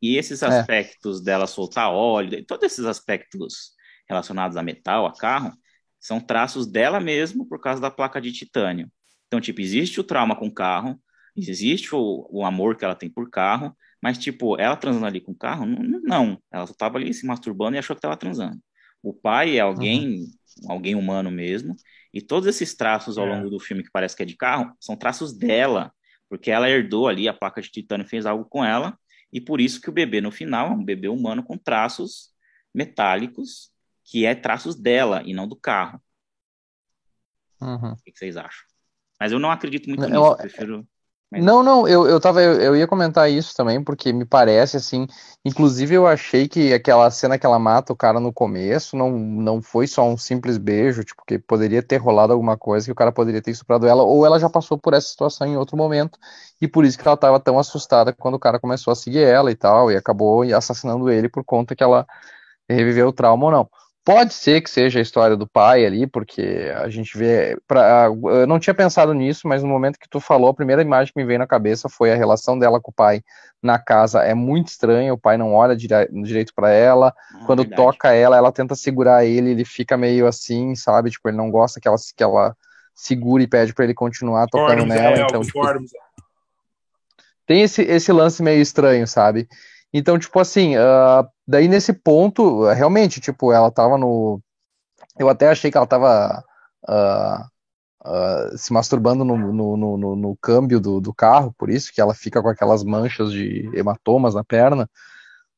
[0.00, 0.46] E esses é.
[0.46, 1.24] aspectos é.
[1.24, 3.72] dela soltar óleo, todos esses aspectos
[4.08, 5.52] relacionados a metal, a carro,
[6.00, 8.90] são traços dela mesma por causa da placa de titânio.
[9.26, 10.98] Então, tipo, existe o trauma com o carro,
[11.36, 15.32] existe o, o amor que ela tem por carro, mas, tipo, ela transando ali com
[15.32, 16.42] o carro, não, não.
[16.50, 18.58] Ela só tava ali se masturbando e achou que estava transando.
[19.02, 20.20] O pai é alguém,
[20.62, 20.70] uhum.
[20.70, 21.74] alguém humano mesmo,
[22.12, 23.30] e todos esses traços ao é.
[23.30, 25.92] longo do filme que parece que é de carro, são traços dela,
[26.28, 28.98] porque ela herdou ali a placa de titânio fez algo com ela,
[29.32, 32.30] e por isso que o bebê no final é um bebê humano com traços
[32.74, 33.70] metálicos,
[34.04, 36.02] que é traços dela e não do carro.
[37.60, 37.92] Uhum.
[37.92, 38.66] O que vocês acham?
[39.20, 40.88] Mas eu não acredito muito eu, nisso, eu prefiro
[41.32, 45.06] não, não, eu, eu tava, eu, eu, ia comentar isso também, porque me parece assim,
[45.44, 49.62] inclusive eu achei que aquela cena que ela mata o cara no começo não, não
[49.62, 53.12] foi só um simples beijo, tipo, que poderia ter rolado alguma coisa que o cara
[53.12, 56.18] poderia ter estuprado ela, ou ela já passou por essa situação em outro momento,
[56.60, 59.52] e por isso que ela tava tão assustada quando o cara começou a seguir ela
[59.52, 62.06] e tal, e acabou assassinando ele por conta que ela
[62.68, 63.70] reviveu o trauma ou não.
[64.02, 67.58] Pode ser que seja a história do pai ali, porque a gente vê.
[67.68, 71.12] Pra, eu não tinha pensado nisso, mas no momento que tu falou, a primeira imagem
[71.12, 73.22] que me veio na cabeça foi a relação dela com o pai
[73.62, 74.22] na casa.
[74.22, 77.14] É muito estranha, o pai não olha direito para ela.
[77.34, 77.82] Ah, Quando verdade.
[77.82, 81.10] toca ela, ela tenta segurar ele, ele fica meio assim, sabe?
[81.10, 82.56] Tipo, ele não gosta que ela, que ela
[82.94, 85.18] segure e pede para ele continuar tocando nela.
[85.18, 85.60] É, então, tipo,
[87.46, 89.46] tem esse, esse lance meio estranho, sabe?
[89.92, 94.40] Então, tipo assim, uh, daí nesse ponto, realmente, tipo, ela tava no.
[95.18, 96.44] Eu até achei que ela tava
[96.88, 102.00] uh, uh, se masturbando no, no, no, no câmbio do, do, carro, por isso que
[102.00, 104.88] ela fica com aquelas manchas de hematomas na perna.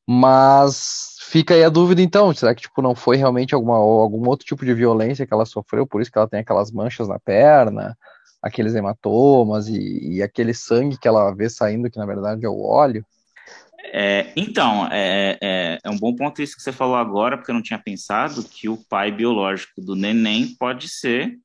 [0.07, 4.45] Mas fica aí a dúvida, então, será que tipo, não foi realmente alguma, algum outro
[4.45, 7.97] tipo de violência que ela sofreu, por isso que ela tem aquelas manchas na perna,
[8.41, 12.61] aqueles hematomas e, e aquele sangue que ela vê saindo, que na verdade é o
[12.61, 13.05] óleo?
[13.85, 17.55] É, então, é, é, é, um bom ponto isso que você falou agora, porque eu
[17.55, 21.37] não tinha pensado que o pai biológico do neném pode ser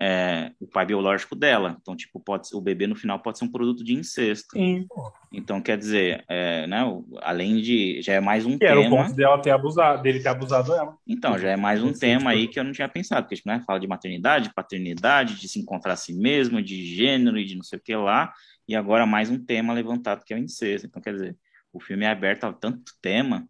[0.00, 1.76] é, o pai biológico dela.
[1.80, 4.50] Então, tipo, pode, o bebê no final pode ser um produto de incesto.
[4.52, 4.86] Sim.
[5.32, 6.82] Então, quer dizer, é, né,
[7.22, 8.02] além de.
[8.02, 8.80] Já é mais um que tema.
[8.80, 10.96] Era o ponto dela ter abusado, dele ter abusado dela.
[11.06, 13.62] Então, já é mais um tema aí que eu não tinha pensado, porque tipo, né,
[13.66, 17.62] fala de maternidade, paternidade, de se encontrar a si mesmo, de gênero e de não
[17.62, 18.32] sei o que lá.
[18.68, 20.86] E agora mais um tema levantado que é o incesto.
[20.86, 21.36] Então, quer dizer,
[21.76, 23.46] o filme é aberto a tanto tema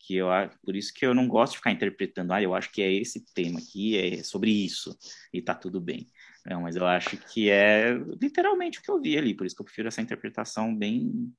[0.00, 0.28] que eu
[0.64, 3.24] por isso que eu não gosto de ficar interpretando, ah, eu acho que é esse
[3.34, 4.96] tema aqui, é sobre isso,
[5.32, 6.06] e tá tudo bem.
[6.46, 9.60] Não, mas eu acho que é literalmente o que eu vi ali, por isso que
[9.60, 11.30] eu prefiro essa interpretação bem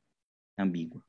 [0.58, 1.02] ambígua.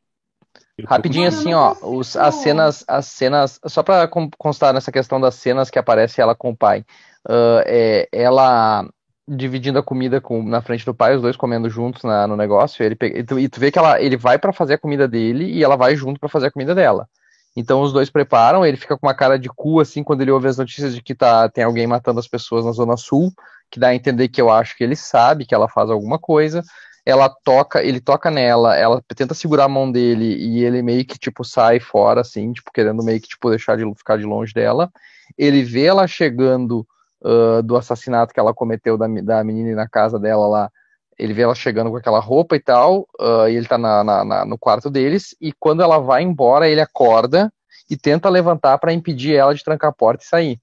[0.87, 5.69] Rapidinho assim, ó, os, as cenas, as cenas, só para constar nessa questão das cenas
[5.69, 6.81] que aparece ela com o pai,
[7.29, 8.89] uh, é, ela
[9.37, 12.85] dividindo a comida com, na frente do pai, os dois comendo juntos na, no negócio.
[12.85, 15.07] Ele pega, e, tu, e tu vê que ela, ele vai para fazer a comida
[15.07, 17.09] dele e ela vai junto para fazer a comida dela.
[17.55, 20.49] Então os dois preparam, ele fica com uma cara de cu assim quando ele ouve
[20.49, 23.33] as notícias de que tá, tem alguém matando as pessoas na Zona Sul,
[23.71, 26.63] que dá a entender que eu acho que ele sabe que ela faz alguma coisa.
[27.07, 31.19] Ela toca, ele toca nela, ela tenta segurar a mão dele e ele meio que
[31.19, 34.91] tipo sai fora assim, tipo querendo meio que tipo deixar de ficar de longe dela.
[35.39, 36.87] Ele vê ela chegando
[37.23, 40.71] uh, do assassinato que ela cometeu da, da menina na casa dela lá,
[41.19, 44.25] ele vê ela chegando com aquela roupa e tal, uh, e ele tá na, na,
[44.25, 47.53] na, no quarto deles, e quando ela vai embora, ele acorda
[47.91, 50.61] e tenta levantar para impedir ela de trancar a porta e sair.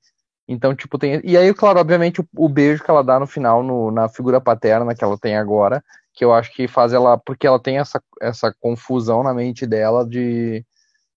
[0.48, 1.20] Então, tipo, tem.
[1.24, 4.40] E aí, claro, obviamente, o, o beijo que ela dá no final, no, na figura
[4.40, 7.18] paterna que ela tem agora, que eu acho que faz ela.
[7.18, 10.66] Porque ela tem essa, essa confusão na mente dela de.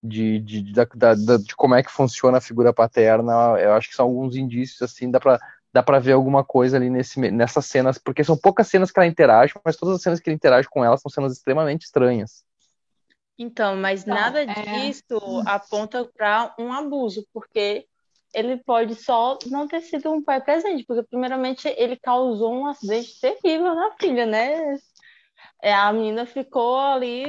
[0.03, 3.89] De, de, de, da, da, de como é que funciona a figura paterna, eu acho
[3.89, 5.39] que são alguns indícios, assim, dá pra,
[5.71, 9.07] dá pra ver alguma coisa ali nesse, nessas cenas, porque são poucas cenas que ela
[9.07, 12.43] interage, mas todas as cenas que ele interage com ela são cenas extremamente estranhas.
[13.37, 14.45] Então, mas então, nada é...
[14.45, 17.85] disso aponta para um abuso, porque
[18.33, 23.19] ele pode só não ter sido um pai presente, porque primeiramente ele causou um acidente
[23.19, 24.77] terrível na filha, né?
[25.61, 27.23] É, a menina ficou ali.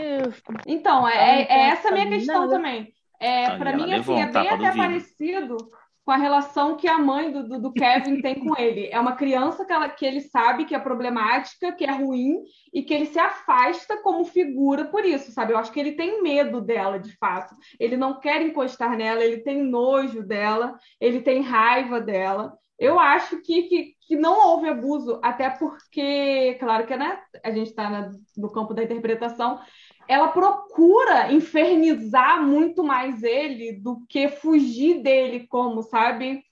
[0.67, 2.93] Então, é, é essa a minha questão também.
[3.21, 5.57] É, para mim, assim, é bem até parecido
[6.05, 8.89] com a relação que a mãe do, do, do, Kevin tem com ele.
[8.91, 12.43] É uma criança que, ela, que ele sabe que é problemática, que é ruim,
[12.75, 15.53] e que ele se afasta como figura por isso, sabe?
[15.53, 17.55] Eu acho que ele tem medo dela, de fato.
[17.79, 22.53] Ele não quer encostar nela, ele tem nojo dela, ele tem raiva dela.
[22.83, 27.69] Eu acho que, que, que não houve abuso, até porque, claro que né, a gente
[27.69, 29.61] está no campo da interpretação,
[30.09, 36.43] ela procura infernizar muito mais ele do que fugir dele, como, sabe?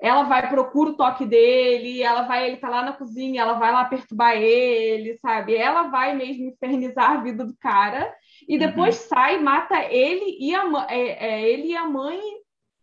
[0.00, 3.72] Ela vai, procura o toque dele, ela vai, ele tá lá na cozinha, ela vai
[3.72, 5.56] lá perturbar ele, sabe?
[5.56, 8.14] Ela vai mesmo infernizar a vida do cara
[8.48, 9.08] e depois uhum.
[9.08, 12.20] sai, mata ele e a, é, é, ele e a mãe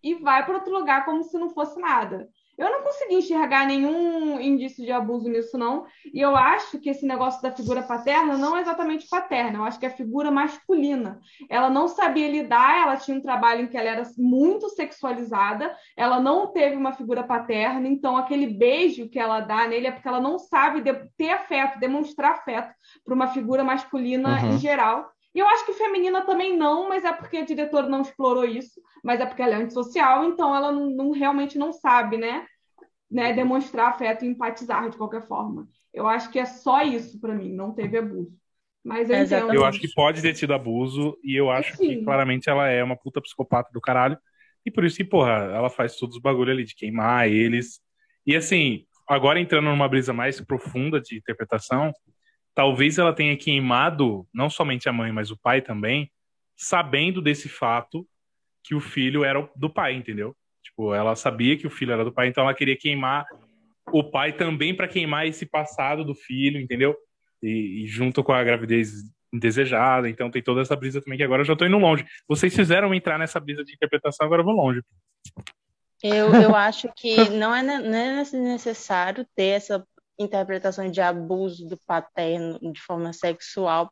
[0.03, 2.29] e vai para outro lugar como se não fosse nada.
[2.57, 5.85] Eu não consegui enxergar nenhum indício de abuso nisso, não.
[6.11, 9.79] E eu acho que esse negócio da figura paterna não é exatamente paterna, eu acho
[9.79, 11.19] que é figura masculina.
[11.49, 16.19] Ela não sabia lidar, ela tinha um trabalho em que ela era muito sexualizada, ela
[16.19, 20.21] não teve uma figura paterna, então aquele beijo que ela dá nele é porque ela
[20.21, 20.81] não sabe
[21.15, 22.73] ter afeto, demonstrar afeto
[23.05, 24.55] para uma figura masculina uhum.
[24.55, 25.11] em geral.
[25.37, 28.81] E eu acho que feminina também não, mas é porque a diretora não explorou isso,
[29.03, 32.43] mas é porque ela é antissocial, então ela não, não realmente não sabe, né,
[33.07, 35.67] né, demonstrar afeto e empatizar de qualquer forma.
[35.93, 38.35] Eu acho que é só isso para mim, não teve abuso.
[38.83, 39.53] Mas eu, é, entendo...
[39.53, 41.99] eu acho que pode ter tido abuso e eu acho Sim.
[41.99, 44.17] que claramente ela é uma puta psicopata do caralho.
[44.65, 47.79] E por isso que, porra, ela faz todos os bagulho ali de queimar eles.
[48.25, 51.93] E assim, agora entrando numa brisa mais profunda de interpretação,
[52.57, 56.11] talvez ela tenha queimado não somente a mãe, mas o pai também,
[56.55, 58.03] sabendo desse fato
[58.63, 60.35] que o filho era do pai, entendeu?
[60.63, 63.27] Tipo, ela sabia que o filho era do pai, então ela queria queimar
[63.93, 66.97] o pai também para queimar esse passado do filho, entendeu?
[67.43, 71.43] E, e, junto com a gravidez indesejada, então tem toda essa brisa também que agora
[71.43, 72.07] eu já tô indo longe.
[72.27, 74.81] Vocês fizeram entrar nessa brisa de interpretação, agora eu vou longe.
[76.01, 79.85] Eu, eu acho que não é, não é necessário ter essa
[80.17, 83.91] interpretação de abuso do paterno de forma sexual,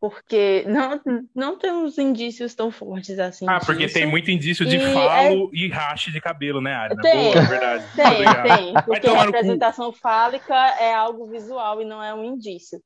[0.00, 1.00] porque não,
[1.32, 3.46] não temos indícios tão fortes assim.
[3.48, 3.94] Ah, porque disso.
[3.94, 5.56] tem muito indício de e falo é...
[5.56, 7.00] e rache de cabelo, né, Arina?
[7.00, 7.84] Tem, Boa, é verdade.
[7.94, 8.74] Tem, tem.
[8.84, 12.82] Porque a representação fálica é algo visual e não é um indício.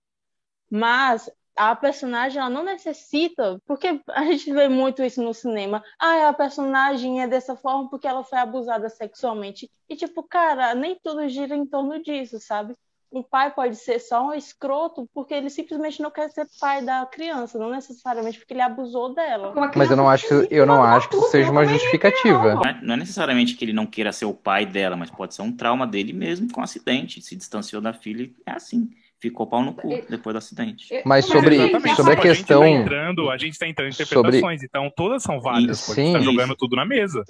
[0.70, 5.82] Mas a personagem ela não necessita, porque a gente vê muito isso no cinema.
[5.98, 9.70] Ah, a personagem é dessa forma porque ela foi abusada sexualmente.
[9.88, 12.74] E tipo, cara, nem tudo gira em torno disso, sabe?
[13.10, 17.06] Um pai pode ser só um escroto porque ele simplesmente não quer ser pai da
[17.06, 19.54] criança, não necessariamente porque ele abusou dela.
[19.74, 22.54] Mas eu não acho que eu não acho que isso seja uma justificativa.
[22.54, 25.34] Não é, não é necessariamente que ele não queira ser o pai dela, mas pode
[25.34, 28.90] ser um trauma dele mesmo com um acidente, se distanciou da filha e é assim
[29.20, 31.02] ficou pau no cu depois do acidente.
[31.05, 31.57] Mas sobre,
[31.94, 32.62] sobre a questão.
[32.62, 34.66] A gente, tá entrando, a gente tá entrando em interpretações, sobre...
[34.66, 37.22] então todas são válidas, porque Sim, tá jogando tudo na mesa.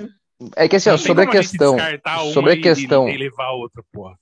[0.54, 1.76] É que assim, ó, sobre a questão.
[2.32, 3.08] Sobre a questão.
[3.08, 4.16] E, e levar a outra, porra.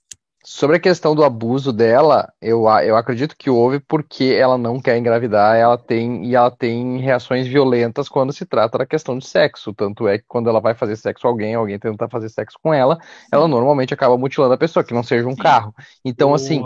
[0.47, 4.99] Sobre a questão do abuso dela, eu, eu acredito que houve porque ela não quer
[4.99, 9.73] engravidar, ela tem e ela tem reações violentas quando se trata da questão de sexo.
[9.73, 12.75] Tanto é que quando ela vai fazer sexo com alguém, alguém tenta fazer sexo com
[12.75, 12.99] ela,
[13.33, 15.75] ela normalmente acaba mutilando a pessoa, que não seja um carro.
[16.05, 16.63] Então, assim,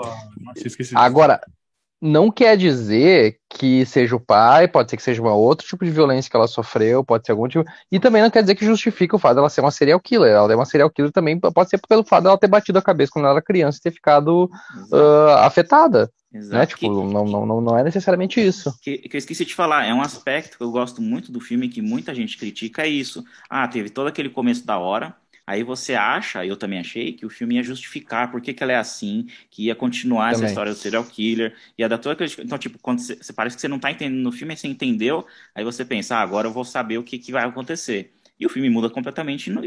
[0.97, 1.41] agora,
[2.01, 5.91] não quer dizer que seja o pai, pode ser que seja um outro tipo de
[5.91, 7.65] violência que ela sofreu, pode ser algum tipo.
[7.91, 10.33] E também não quer dizer que justifica o fato dela ser uma serial killer.
[10.33, 13.13] Ela é uma serial killer também, pode ser pelo fato dela ter batido a cabeça
[13.13, 14.51] quando ela era criança e ter ficado
[14.93, 16.11] uh, afetada.
[16.33, 16.55] Exato.
[16.55, 16.67] Né?
[16.67, 18.73] Tipo, que, não, não, não é necessariamente isso.
[18.83, 21.69] Que, que eu esqueci de falar, é um aspecto que eu gosto muito do filme
[21.69, 23.25] que muita gente critica, é isso.
[23.49, 25.17] Ah, teve todo aquele começo da hora,
[25.49, 28.73] Aí você acha, eu também achei, que o filme ia justificar por que, que ela
[28.73, 30.45] é assim, que ia continuar também.
[30.45, 32.31] essa história do serial killer, ia dar toda aquela...
[32.45, 34.69] Então, tipo, quando você, você parece que você não tá entendendo no filme, aí você
[34.69, 38.13] entendeu, aí você pensa, ah, agora eu vou saber o que, que vai acontecer.
[38.39, 39.63] E o filme muda completamente, no,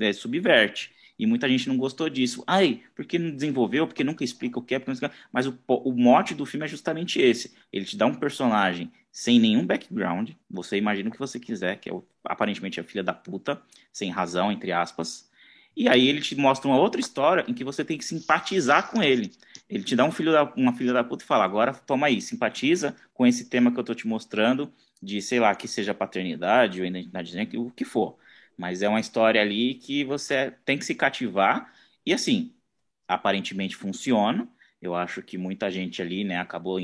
[0.00, 0.92] é, subverte.
[1.18, 2.42] E muita gente não gostou disso.
[2.46, 4.82] Ai, porque não desenvolveu, porque nunca explica o que é,
[5.30, 7.52] mas o, o mote do filme é justamente esse.
[7.70, 11.88] Ele te dá um personagem sem nenhum background, você imagina o que você quiser, que
[11.88, 13.60] é o, aparentemente a filha da puta,
[13.92, 15.28] sem razão, entre aspas.
[15.76, 19.02] E aí ele te mostra uma outra história em que você tem que simpatizar com
[19.02, 19.32] ele.
[19.68, 22.20] Ele te dá um filho da, uma filha da puta e fala: agora toma aí,
[22.20, 26.80] simpatiza com esse tema que eu tô te mostrando, de sei lá, que seja paternidade
[26.80, 28.18] ou identidade o que for.
[28.56, 31.72] Mas é uma história ali que você tem que se cativar.
[32.04, 32.54] E assim,
[33.06, 34.48] aparentemente funciona.
[34.80, 36.78] Eu acho que muita gente ali, né, acabou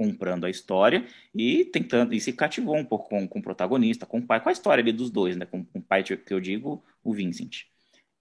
[0.00, 4.16] comprando a história e tentando e se cativou um pouco com, com o protagonista, com
[4.16, 5.44] o pai, com a história ali dos dois, né?
[5.44, 7.64] Com, com o pai que eu digo, o Vincent.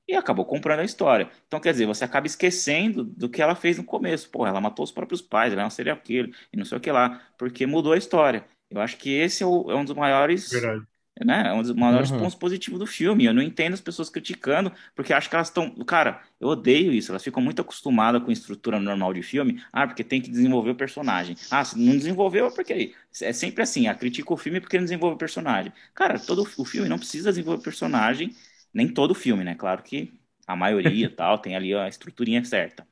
[0.05, 1.29] E acabou comprando a história.
[1.47, 4.29] Então, quer dizer, você acaba esquecendo do que ela fez no começo.
[4.29, 6.81] Pô, ela matou os próprios pais, ela é um serial killer e não sei o
[6.81, 8.45] que lá, porque mudou a história.
[8.69, 10.85] Eu acho que esse é, o, é um dos maiores Verdade
[11.25, 11.47] né?
[11.47, 12.19] É um dos maiores uhum.
[12.19, 13.25] pontos positivos do filme.
[13.25, 15.69] Eu não entendo as pessoas criticando, porque acho que elas estão.
[15.85, 17.11] Cara, eu odeio isso.
[17.11, 19.61] Elas ficam muito acostumadas com a estrutura normal de filme.
[19.71, 21.35] Ah, porque tem que desenvolver o personagem.
[21.51, 22.93] Ah, se não desenvolveu é porque.
[23.21, 23.87] É sempre assim.
[23.87, 25.73] Ah, critica o filme porque não desenvolve o personagem.
[25.93, 28.35] Cara, todo o filme não precisa desenvolver o personagem.
[28.73, 29.55] Nem todo o filme, né?
[29.55, 30.13] Claro que
[30.47, 32.87] a maioria tal, tem ali a estruturinha certa.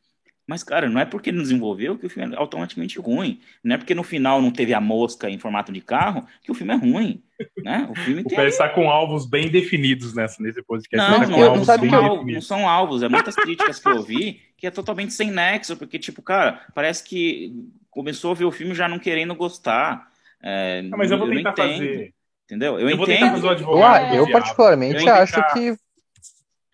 [0.47, 3.41] Mas, cara, não é porque não desenvolveu que o filme é automaticamente ruim.
[3.61, 6.55] Não é porque no final não teve a mosca em formato de carro que o
[6.55, 7.21] filme é ruim.
[7.57, 7.85] Né?
[7.91, 8.45] O filme o tem.
[8.45, 11.11] está com alvos bem definidos nessa, nesse podcast.
[11.11, 13.03] Não, tá não, não, sabe que eu, não são alvos.
[13.03, 17.03] É muitas críticas que eu vi que é totalmente sem nexo, porque, tipo, cara, parece
[17.03, 17.53] que
[17.91, 20.07] começou a ver o filme já não querendo gostar.
[20.41, 22.13] É, não, mas eu vou tentar fazer.
[22.45, 22.79] Entendeu?
[22.79, 23.45] Eu, eu entendo.
[23.45, 25.77] eu, eu particularmente eu acho que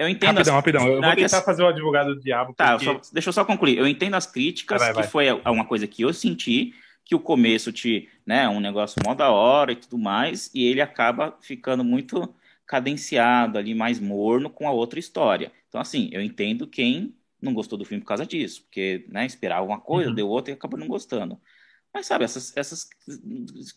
[0.03, 0.37] eu entendo.
[0.37, 0.57] Rapidão, as...
[0.57, 0.87] rapidão.
[0.87, 2.53] Eu vou tentar fazer o advogado do diabo.
[2.53, 2.85] Tá, porque...
[2.85, 3.77] só, deixa eu só concluir.
[3.77, 6.73] Eu entendo as críticas, vai, vai, que foi uma coisa que eu senti,
[7.05, 10.81] que o começo te, né, um negócio mó da hora e tudo mais, e ele
[10.81, 12.33] acaba ficando muito
[12.65, 15.51] cadenciado ali, mais morno com a outra história.
[15.67, 19.65] Então, assim, eu entendo quem não gostou do filme por causa disso, porque, né, esperava
[19.65, 20.15] uma coisa, uhum.
[20.15, 21.39] deu outra e acabou não gostando.
[21.93, 22.89] Mas, sabe, essas, essas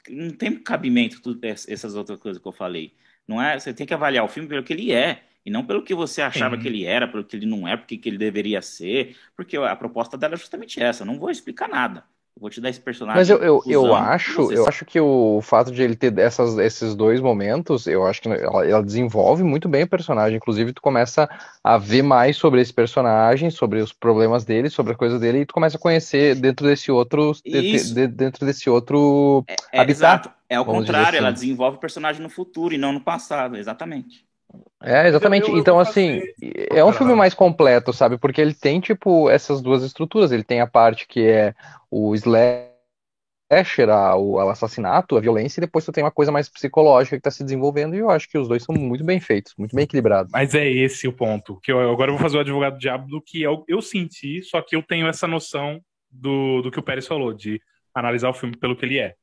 [0.08, 2.94] não tem cabimento tudo essas outras coisas que eu falei.
[3.26, 5.80] Não é, você tem que avaliar o filme pelo que ele é e não pelo
[5.80, 6.62] que você achava Sim.
[6.62, 9.76] que ele era, pelo que ele não é, porque que ele deveria ser, porque a
[9.76, 11.04] proposta dela é justamente essa.
[11.04, 12.02] Eu não vou explicar nada.
[12.34, 13.18] Eu vou te dar esse personagem.
[13.18, 16.96] Mas eu, eu, eu acho, eu acho que o fato de ele ter essas, esses
[16.96, 20.36] dois momentos, eu acho que ela, ela, desenvolve muito bem o personagem.
[20.36, 21.30] Inclusive, tu começa
[21.62, 25.46] a ver mais sobre esse personagem, sobre os problemas dele, sobre a coisa dele, e
[25.46, 30.26] tu começa a conhecer dentro desse outro, de, de, dentro desse outro é, é, habitat.
[30.26, 30.30] Exato.
[30.48, 31.18] É o contrário, assim.
[31.18, 34.25] ela desenvolve o personagem no futuro e não no passado, exatamente.
[34.82, 35.48] É, exatamente.
[35.48, 36.20] Eu, eu então, assim,
[36.70, 38.18] é um filme mais completo, sabe?
[38.18, 40.32] Porque ele tem, tipo, essas duas estruturas.
[40.32, 41.54] Ele tem a parte que é
[41.90, 42.70] o slasher,
[43.88, 47.22] a, o, o assassinato, a violência, e depois tu tem uma coisa mais psicológica que
[47.22, 49.84] tá se desenvolvendo, e eu acho que os dois são muito bem feitos, muito bem
[49.84, 50.32] equilibrados.
[50.32, 51.58] Mas é esse o ponto.
[51.62, 54.60] que eu, Agora eu vou fazer o advogado diabo do que eu, eu senti, só
[54.60, 57.60] que eu tenho essa noção do, do que o Pérez falou, de
[57.94, 59.14] analisar o filme pelo que ele é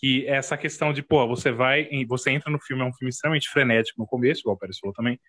[0.00, 3.10] que é essa questão de, pô, você vai, você entra no filme, é um filme
[3.10, 5.20] extremamente frenético no começo, igual o Pérez falou também,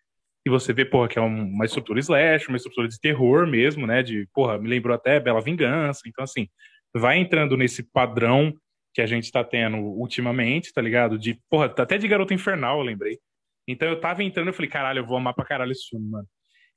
[0.46, 4.02] e você vê, porra, que é uma estrutura slash, uma estrutura de terror mesmo, né,
[4.02, 6.48] de, porra, me lembrou até Bela Vingança, então, assim,
[6.96, 8.54] vai entrando nesse padrão
[8.94, 11.18] que a gente tá tendo ultimamente, tá ligado?
[11.18, 13.18] De, porra, até de Garota Infernal, eu lembrei.
[13.68, 16.28] Então eu tava entrando e falei, caralho, eu vou amar pra caralho esse filme, mano.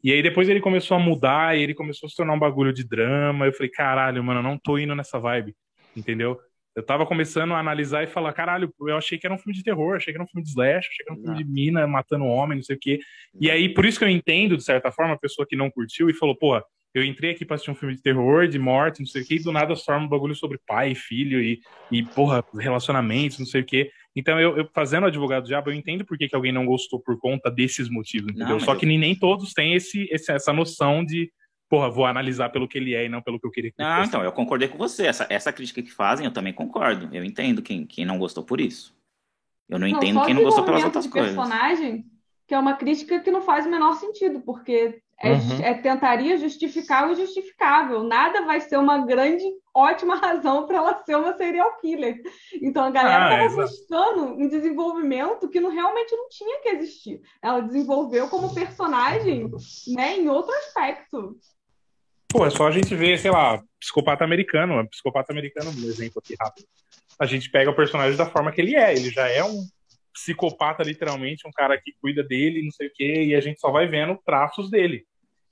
[0.03, 2.73] E aí depois ele começou a mudar, e ele começou a se tornar um bagulho
[2.73, 5.57] de drama, eu falei, caralho, mano, eu não tô indo nessa vibe,
[5.97, 6.39] entendeu?
[6.77, 9.63] Eu tava começando a analisar e falar, caralho, eu achei que era um filme de
[9.63, 11.87] terror, achei que era um filme de slash, achei que era um filme de mina
[11.87, 12.99] matando homem, não sei o quê.
[13.41, 16.11] E aí, por isso que eu entendo, de certa forma, a pessoa que não curtiu
[16.11, 16.61] e falou, pô,
[16.95, 19.35] eu entrei aqui pra assistir um filme de terror, de morte, não sei o quê,
[19.35, 21.61] e do nada forma um bagulho sobre pai e filho e,
[21.91, 23.91] e porra, relacionamentos, não sei o quê.
[24.17, 27.19] Então, eu, eu fazendo advogado diabo, eu entendo por que, que alguém não gostou por
[27.19, 28.49] conta desses motivos, entendeu?
[28.49, 31.33] Não, Só que nem todos têm esse, esse, essa noção de
[31.69, 34.05] porra, vou analisar pelo que ele é e não pelo que eu queria que Não,
[34.05, 35.07] então, eu concordei com você.
[35.07, 37.09] Essa, essa crítica que fazem, eu também concordo.
[37.15, 38.95] Eu entendo quem, quem não gostou por isso.
[39.69, 41.35] Eu não, não entendo quem não gostou pelas outras de coisas.
[41.35, 42.05] personagem,
[42.47, 45.61] que é uma crítica que não faz o menor sentido, porque é, uhum.
[45.63, 48.03] é, tentaria justificar o injustificável.
[48.03, 52.21] Nada vai ser uma grande, ótima razão para ela ser uma serial killer.
[52.61, 57.21] Então a galera estava ah, buscando um desenvolvimento que não, realmente não tinha que existir.
[57.41, 59.51] Ela desenvolveu como personagem
[59.89, 61.37] né, em outro aspecto.
[62.35, 66.19] Pô, é só a gente ver, sei lá, psicopata americano, um psicopata americano, um exemplo
[66.19, 66.67] aqui rápido.
[67.17, 68.93] A gente pega o personagem da forma que ele é.
[68.93, 69.65] Ele já é um
[70.13, 73.71] psicopata, literalmente, um cara que cuida dele, não sei o quê, e a gente só
[73.71, 75.07] vai vendo traços dele.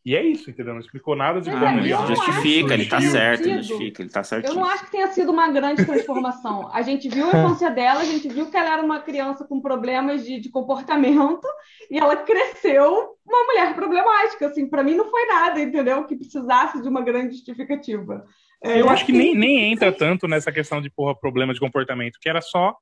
[0.05, 0.75] E é isso, entendeu?
[0.75, 4.03] Não explicou nada de Mas como ele eu não justifica, ele tá certo, ele justifica,
[4.03, 4.55] ele tá Eu certinho.
[4.55, 6.69] não acho que tenha sido uma grande transformação.
[6.73, 9.61] A gente viu a infância dela, a gente viu que ela era uma criança com
[9.61, 11.47] problemas de, de comportamento
[11.89, 14.47] e ela cresceu uma mulher problemática.
[14.47, 16.05] Assim, para mim não foi nada, entendeu?
[16.05, 18.25] Que precisasse de uma grande justificativa.
[18.65, 22.19] É, Eu acho que nem, nem entra tanto nessa questão de porra, problema de comportamento,
[22.21, 22.77] que era só.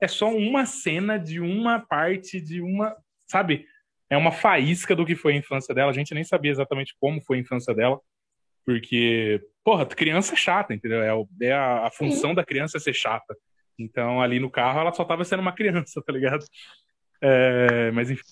[0.00, 2.96] É só uma cena de uma parte de uma.
[3.28, 3.64] Sabe?
[4.10, 5.90] É uma faísca do que foi a infância dela.
[5.90, 8.00] A gente nem sabia exatamente como foi a infância dela.
[8.66, 11.02] Porque, porra, criança é chata, entendeu?
[11.02, 13.34] É, o- é a, a função da criança é ser chata.
[13.78, 16.44] Então, ali no carro, ela só tava sendo uma criança, tá ligado?
[17.22, 18.22] É, mas enfim.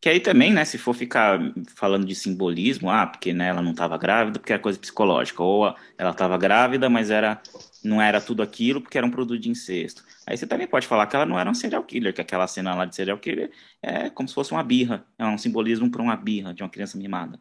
[0.00, 1.40] Que aí também, né, se for ficar
[1.74, 5.74] falando de simbolismo, ah, porque né, ela não estava grávida, porque era coisa psicológica, ou
[5.96, 7.42] ela estava grávida, mas era
[7.82, 10.04] não era tudo aquilo porque era um produto de incesto.
[10.26, 12.74] Aí você também pode falar que ela não era um serial killer, que aquela cena
[12.74, 13.50] lá de serial killer
[13.82, 16.96] é como se fosse uma birra, é um simbolismo para uma birra de uma criança
[16.96, 17.40] mimada.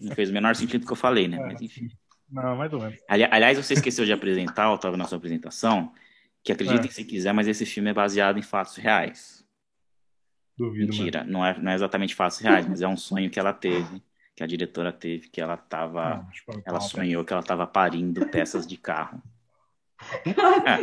[0.00, 1.38] Não fez o menor sentido do que eu falei, né?
[1.38, 1.88] Mas enfim.
[2.30, 2.98] Não, mais ou menos.
[3.08, 5.92] Ali- Aliás, você esqueceu de apresentar, eu estava na sua apresentação,
[6.42, 6.92] que acreditem É.
[6.92, 9.45] se quiser, mas esse filme é baseado em fatos reais.
[10.58, 13.52] Duvido, Mentira, não é, não é exatamente fatos reais, mas é um sonho que ela
[13.52, 14.02] teve,
[14.34, 16.16] que a diretora teve, que ela tava.
[16.16, 19.20] Não, falar, Ela sonhou que ela estava parindo peças de carro.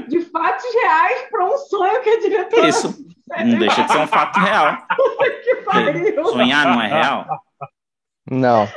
[0.07, 3.05] De fatos reais para um sonho que a diretora Isso,
[3.45, 4.77] não deixa de ser um fato real.
[5.43, 6.25] que pariu.
[6.25, 7.43] Sonhar não é real?
[8.29, 8.67] Não.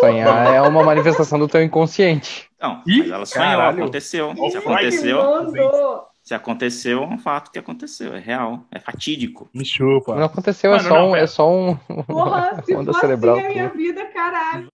[0.00, 2.48] Sonhar é uma manifestação do teu inconsciente.
[2.60, 3.82] Não, mas ela sonhou, caralho.
[3.82, 4.28] aconteceu.
[4.36, 6.09] Olha Se o aconteceu, Mandou.
[6.30, 9.50] Se aconteceu, é um fato que aconteceu, é real, é fatídico.
[9.52, 10.14] Me chupa.
[10.14, 11.24] Não aconteceu, é Mano, só não, um, pera.
[11.24, 13.36] é só um Porra, se onda fosse cerebral.
[13.36, 14.68] assim a minha vida, caralho.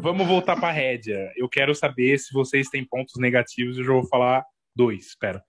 [0.00, 1.30] Vamos, voltar pra rédea.
[1.36, 3.76] Eu quero saber se vocês têm pontos negativos.
[3.76, 4.42] Eu já vou falar
[4.74, 5.08] dois.
[5.08, 5.42] Espera.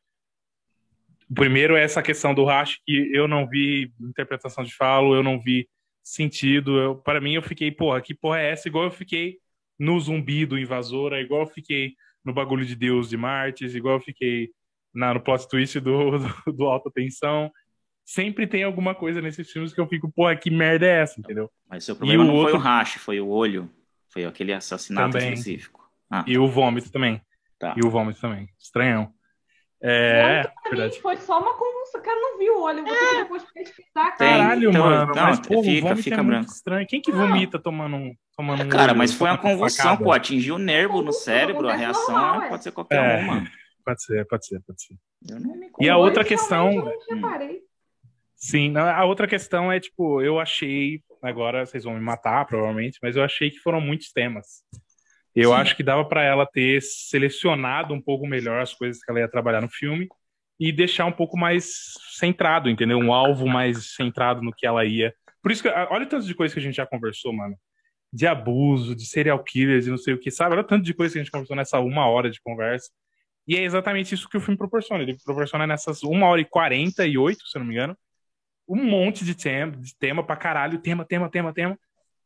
[1.29, 5.21] O primeiro é essa questão do Rash, que eu não vi interpretação de falo, eu
[5.23, 5.67] não vi
[6.03, 6.77] sentido.
[6.79, 8.67] Eu, para mim, eu fiquei, porra, que porra é essa?
[8.67, 9.37] Igual eu fiquei
[9.77, 14.01] no zumbi do Invasora, igual eu fiquei no bagulho de Deus de Martes, igual eu
[14.01, 14.49] fiquei
[14.93, 17.51] na, no plot twist do, do, do Alta Tensão.
[18.05, 21.51] Sempre tem alguma coisa nesses filmes que eu fico, porra, que merda é essa, entendeu?
[21.69, 23.69] Mas seu problema o não foi outro- o rache, foi o olho.
[24.09, 25.33] Foi aquele assassinato Também.
[25.33, 25.85] específico.
[26.09, 27.21] Ah, E o vômito também.
[27.59, 27.75] Tá.
[27.77, 28.47] E o vômito também.
[28.57, 29.13] Estranhão.
[29.81, 31.01] É, Pra mim verdade.
[31.01, 32.01] foi só uma convulsão.
[32.01, 32.79] Cara, não viu o olho.
[32.79, 34.15] Eu vou ter que depois pesquisar, cara.
[34.17, 35.13] Caralho, então, mano.
[35.13, 36.51] não, mas, porra, fica- o fica é muito branco.
[36.51, 36.87] estranho.
[36.87, 40.03] Quem que vomita tomando um, tomando um Cara, olho, mas foi uma convulsão, facada?
[40.03, 42.49] pô, atingiu o nervo no cérebro, a acontece reação normal, é- é.
[42.49, 43.23] pode ser qualquer É.
[43.23, 43.47] uma.
[43.85, 44.95] Pode ser, pode ser, pode ser.
[45.29, 47.61] Eu não me E a O outra questão- reparei.
[48.35, 53.15] Sim, a outra questão é, tipo, eu achei, agora vocês vão me matar, provavelmente, mas
[53.15, 54.63] eu achei que foram muitos temas.
[55.39, 55.55] Eu Sim.
[55.55, 59.29] acho que dava pra ela ter selecionado um pouco melhor as coisas que ela ia
[59.29, 60.07] trabalhar no filme
[60.59, 62.97] e deixar um pouco mais centrado, entendeu?
[62.97, 65.13] Um alvo mais centrado no que ela ia.
[65.39, 67.55] Por isso que, olha o tanto de coisa que a gente já conversou, mano.
[68.11, 70.53] De abuso, de serial killers e não sei o que, sabe?
[70.53, 72.89] Olha o tanto de coisa que a gente conversou nessa uma hora de conversa.
[73.47, 75.03] E é exatamente isso que o filme proporciona.
[75.03, 77.95] Ele proporciona nessas uma hora e quarenta e oito, se eu não me engano,
[78.67, 81.79] um monte de tema, de tema pra caralho, tema, tema, tema, tema.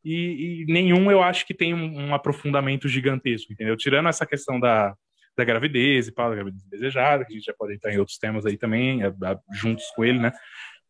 [0.04, 3.78] E, e nenhum eu acho que tem um, um aprofundamento gigantesco, entendeu?
[3.78, 4.95] Tirando essa questão da,
[5.38, 8.18] da gravidez e pá, da gravidez desejada, que a gente já pode entrar em outros
[8.18, 10.32] temas aí também, é, é, juntos com ele, né?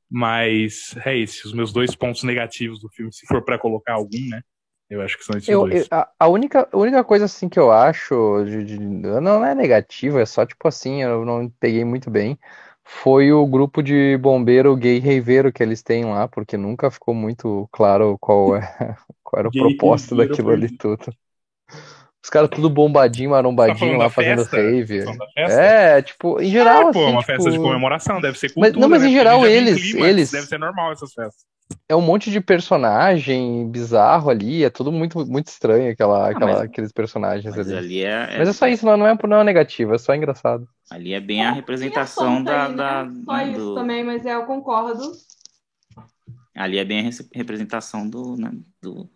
[0.09, 4.27] Mas é isso, os meus dois pontos negativos do filme, se for pra colocar algum,
[4.29, 4.41] né?
[4.89, 5.83] Eu acho que são esses Eu, dois.
[5.83, 9.55] eu- a, a única, a única coisa assim que eu acho de, de- não é
[9.55, 12.37] negativo, é só tipo assim, eu não peguei muito bem,
[12.85, 17.67] foi o grupo de bombeiro gay reiveiro que eles têm lá, porque nunca ficou muito
[17.71, 18.61] claro qual, é,
[19.23, 21.11] qual era o Gay propósito daquilo ali tudo.
[22.23, 24.57] Os caras tudo bombadinho, Tá marombadinho falando lá fazendo festa?
[24.57, 25.05] rave.
[25.05, 25.61] Da festa?
[25.61, 28.69] É, tipo, em geral, É, pô, assim, uma festa de tipo, comemoração, deve ser Mas-
[28.69, 29.07] cultura, não, mas né?
[29.09, 31.43] em geral eles- clímax, eles- Deve ser normal essas festas.
[31.89, 36.61] é um monte de personagem bizarro ali, é tudo muito, muito estranho, aquela, aquela, mas-
[36.61, 37.77] aqueles personagens Mas ali.
[37.77, 40.67] ali é, Mas é só isso, não, não é, não é negativo, é só engraçado.
[40.91, 42.75] ali é bem a Tinha representação da, aí, né?
[42.77, 45.11] da- Só né, isso do- também, mas é, eu concordo.
[46.55, 48.51] ali é bem a res- representação do, né,
[48.81, 49.09] do-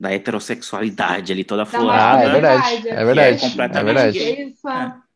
[0.00, 2.20] da heterossexualidade ali toda Da florada.
[2.20, 3.94] Ah, é verdade, masculinidade, é verdade, é completamente é
[4.34, 4.54] verdade.
[4.66, 5.08] É.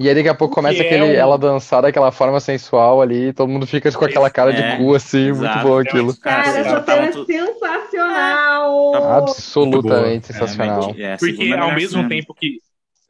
[0.00, 3.48] E aí daqui a pouco começa é aquele, ela dançar daquela forma sensual ali, todo
[3.48, 6.16] mundo fica com aquela cara de É, cu assim, muito bom É, aquilo.
[6.20, 8.94] cara, essa cena é sensacional.
[8.94, 10.94] Absolutamente É, sensacional.
[10.96, 12.58] é, Porque ao mesmo tempo que.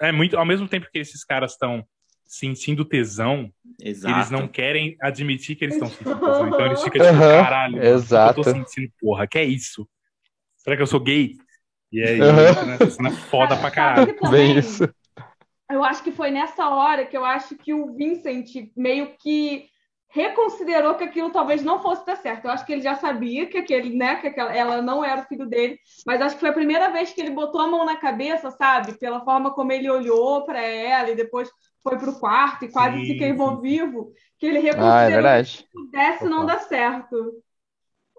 [0.00, 1.84] É muito, ao mesmo tempo que esses caras estão
[2.24, 3.50] sentindo tesão,
[3.82, 4.14] Exato.
[4.14, 6.46] eles não querem admitir que eles estão sentindo tesão.
[6.48, 8.40] Então eles ficam tipo, caralho, exato.
[8.40, 9.86] eu tô sentindo, porra, que é isso?
[10.68, 11.34] Será que eu sou gay?
[11.90, 12.66] E aí, Uhum.
[12.66, 14.14] né, essa cena é foda pra caralho.
[14.30, 14.86] Bem isso.
[15.70, 19.64] Eu acho que foi nessa hora que eu acho que o Vincent meio que
[20.10, 22.44] reconsiderou que aquilo talvez não fosse dar certo.
[22.44, 25.24] Eu acho que ele já sabia que aquele, né, que aquela, ela não era o
[25.24, 27.96] filho dele, mas acho que foi a primeira vez que ele botou a mão na
[27.96, 28.98] cabeça, sabe?
[28.98, 31.50] Pela forma como ele olhou para ela e depois
[31.82, 33.62] foi pro quarto e quase Sim, se queimou sim.
[33.62, 37.42] vivo, que ele Ah, é reconsiderou que pudesse não dar certo.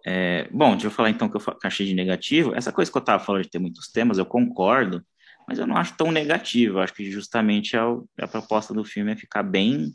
[0.06, 2.54] É, bom, deixa eu falar então que eu achei de negativo.
[2.56, 5.04] Essa coisa que eu estava falando de ter muitos temas, eu concordo,
[5.48, 6.78] mas eu não acho tão negativo.
[6.78, 9.92] Eu acho que justamente é o- a proposta do filme é ficar bem,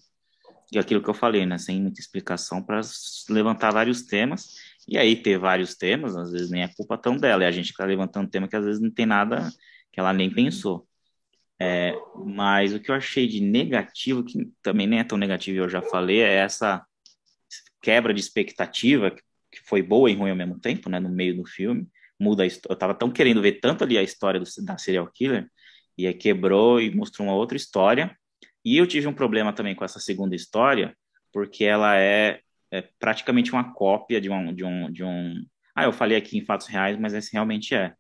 [0.72, 2.80] e aquilo que eu falei, né, sem muita explicação, para
[3.28, 4.54] levantar vários temas.
[4.88, 7.66] E aí ter vários temas, às vezes nem é culpa tão dela, é a gente
[7.66, 9.50] que está levantando tema que às vezes não tem nada
[9.92, 10.86] que ela nem pensou.
[11.60, 11.94] É,
[12.26, 15.80] mas o que eu achei de negativo, que também nem é tão negativo, eu já
[15.80, 16.84] falei, é essa
[17.80, 19.14] quebra de expectativa
[19.54, 21.86] que foi boa e ruim ao mesmo tempo, né, no meio do filme.
[22.20, 25.08] Muda a histó- eu tava tão querendo ver tanto ali a história do, da serial
[25.12, 25.48] killer,
[25.98, 28.16] e aí quebrou e mostrou uma outra história.
[28.64, 30.96] E eu tive um problema também com essa segunda história,
[31.32, 32.40] porque ela é,
[32.70, 35.44] é praticamente uma cópia de um, de um de um
[35.74, 37.94] Ah, eu falei aqui em fatos reais, mas esse realmente é.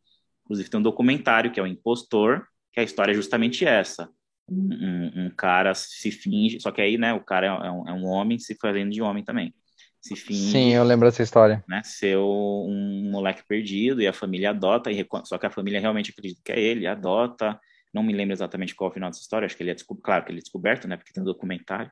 [0.44, 4.08] Inclusive tem um documentário que é o Impostor, que a história é justamente essa.
[4.48, 7.92] Um, um- um cara se finge, só que aí, né, o cara é um, é
[7.92, 9.54] um homem se fazendo de homem também.
[10.04, 11.64] Se finge Sim, eu lembro dessa história.
[11.66, 16.10] né, ser um moleque perdido e a família adota, e só que a família realmente
[16.10, 17.58] acredita que é ele, adota.
[17.92, 20.04] Não me lembro exatamente qual é o final dessa história, acho que ele é descoberto,
[20.04, 21.90] claro que ele é descoberto, né, porque tem um documentário,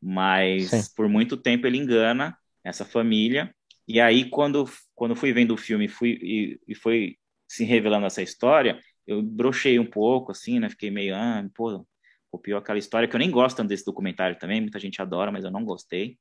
[0.00, 0.82] mas Sim.
[0.94, 3.52] por muito tempo ele engana essa família,
[3.88, 7.16] e aí quando, quando fui vendo o filme fui, e, e foi
[7.48, 11.84] se revelando essa história, eu brochei um pouco, assim, né, fiquei meio, ah, pô,
[12.30, 15.44] copiou aquela história que eu nem gosto tanto desse documentário também, muita gente adora, mas
[15.44, 16.16] eu não gostei.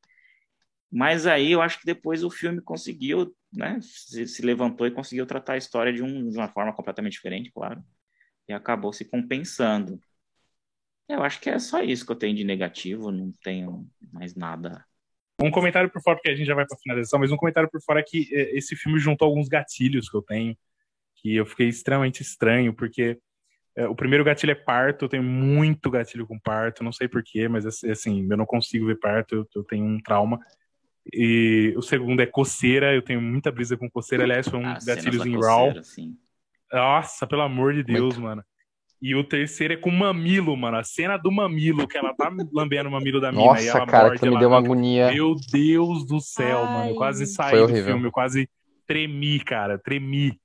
[0.91, 5.25] Mas aí eu acho que depois o filme conseguiu, né, se, se levantou e conseguiu
[5.25, 7.83] tratar a história de, um, de uma forma completamente diferente, claro,
[8.47, 9.99] e acabou se compensando.
[11.07, 14.85] Eu acho que é só isso que eu tenho de negativo, não tenho mais nada.
[15.41, 17.81] Um comentário por fora, porque a gente já vai pra finalização, mas um comentário por
[17.81, 20.57] fora é que eh, esse filme juntou alguns gatilhos que eu tenho,
[21.15, 23.19] que eu fiquei extremamente estranho, porque
[23.75, 27.47] eh, o primeiro gatilho é parto, eu tenho muito gatilho com parto, não sei porquê,
[27.47, 30.39] mas assim, eu não consigo ver parto, eu tenho um trauma.
[31.14, 34.86] E o segundo é coceira, eu tenho muita brisa com coceira, aliás, foi um cenas
[34.86, 35.70] gatilhos da em Raw.
[35.78, 36.16] assim.
[36.72, 38.43] Nossa, pelo amor de Deus, mano.
[39.01, 40.78] E o terceiro é com mamilo, mano.
[40.78, 44.16] A cena do mamilo, que ela tá lambendo o mamilo da mina Nossa, cara, morde,
[44.18, 45.12] aquilo me ela deu uma agonia.
[45.12, 46.89] Meu Deus do céu, mano.
[46.89, 47.28] Eu quase Ai.
[47.28, 47.86] saí Foi do horrível.
[47.86, 48.49] filme, eu quase
[48.88, 49.78] tremi, cara.
[49.78, 50.39] Tremi.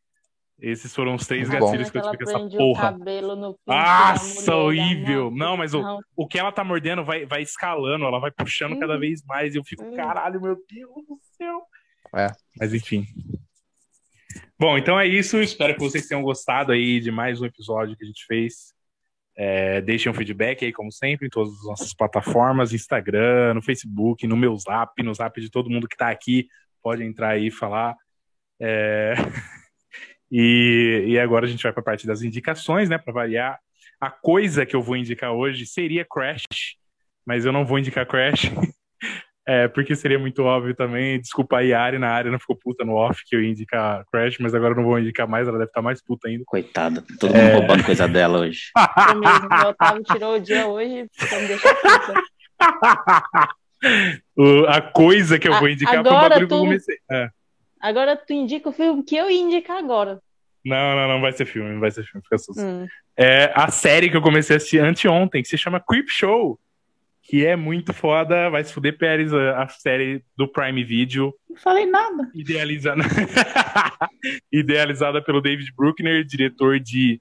[0.63, 1.59] Esses foram os três bom.
[1.59, 2.93] gatilhos que eu ela tive com essa o porra.
[2.93, 3.75] cabelo no pinto da
[4.13, 5.31] Nossa, mulher, horrível.
[5.31, 8.31] da Não, mas o, Não, o que ela tá mordendo vai, vai escalando, ela vai
[8.31, 9.01] puxando cada Uhum.
[9.01, 9.55] vez mais.
[9.55, 9.97] E eu fico, Uhum.
[9.97, 11.63] caralho, meu Deus do céu.
[12.15, 12.29] É.
[12.61, 13.05] Mas enfim.
[14.59, 15.41] Bom, então é isso.
[15.41, 18.73] Espero que vocês tenham gostado aí de mais um episódio que a gente fez.
[19.37, 24.27] É, deixem um feedback aí, como sempre, em todas as nossas plataformas, Instagram, no Facebook,
[24.27, 26.47] no meu zap, no zap de todo mundo que tá aqui.
[26.83, 27.97] Pode entrar aí e falar.
[28.61, 29.15] É,
[30.35, 32.97] E, e agora a gente vai para a parte das indicações, né?
[32.97, 33.59] Para variar.
[34.01, 36.45] A coisa que eu vou indicar hoje seria Crash,
[37.27, 38.51] mas eu não vou indicar Crash,
[39.47, 41.21] é, porque seria muito óbvio também.
[41.21, 44.05] Desculpa aí, a Ari, a Ari não ficou puta no off que eu ia indicar
[44.11, 46.43] Crash, mas agora eu não vou indicar mais, ela deve estar mais puta ainda.
[46.47, 47.43] Coitada, todo É.
[47.45, 48.71] mundo roubando coisa dela hoje.
[49.05, 49.49] foi mesmo.
[49.65, 52.15] O Otávio tirou o dia hoje pra me deixar puta.
[54.37, 56.97] O- a coisa que eu vou indicar foi um agora bagulho que eu tu- comecei.
[57.11, 57.29] É.
[57.83, 60.21] Agora tu indica o filme que eu ia indicar agora.
[60.65, 62.63] Não, não, não vai ser filme, não vai ser filme, fica susto.
[62.63, 62.87] Hum.
[63.17, 66.59] é a série que eu comecei a assistir anteontem, que se chama Creep Show,
[67.23, 71.57] que é muito foda, vai se fuder Pérez, a, a série do Prime Video, Não
[71.57, 72.31] falei nada.
[72.33, 73.03] idealizada,
[74.53, 77.21] idealizada pelo David Bruckner, diretor de...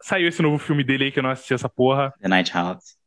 [0.00, 2.97] Saiu esse novo filme dele aí que eu não assisti essa porra, The Night House.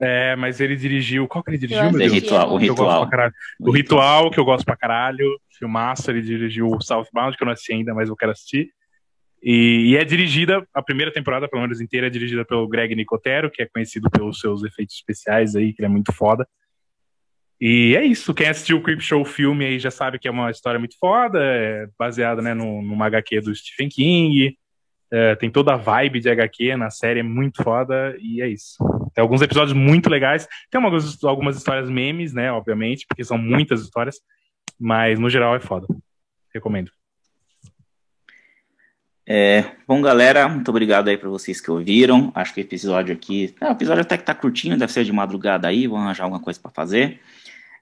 [0.00, 1.26] É, mas ele dirigiu...
[1.26, 2.12] Qual que ele dirigiu, Eu meu Deus?
[2.12, 3.00] Ritual, o Ritual.
[3.02, 3.34] pra caralho.
[3.60, 5.40] O Ritual, que eu gosto pra caralho.
[5.58, 8.70] Filmaço, ele dirigiu o Southbound, que eu não assisti ainda, mas eu quero assistir.
[9.42, 13.50] E, e é dirigida, a primeira temporada, pelo menos inteira, é dirigida pelo Greg Nicotero,
[13.50, 16.46] que é conhecido pelos seus efeitos especiais aí, que ele é muito foda.
[17.60, 20.50] E é isso, quem assistiu o Creep Show filme aí já sabe que é uma
[20.50, 24.58] história muito foda, é baseada né, no, numa HQ do Stephen King,
[25.10, 28.76] é, tem toda a vibe de HQ na série, é muito foda, e é isso.
[29.16, 33.80] Tem alguns episódios muito legais, tem algumas, algumas histórias memes, né, obviamente, porque são muitas
[33.80, 34.20] histórias,
[34.78, 35.86] mas no geral é foda.
[36.52, 36.90] Recomendo.
[39.26, 42.30] É, bom, galera, muito obrigado aí para vocês que ouviram.
[42.34, 43.54] Acho que o episódio aqui.
[43.58, 46.42] É, o episódio até que tá curtinho, deve ser de madrugada aí, vão arranjar alguma
[46.42, 47.18] coisa para fazer.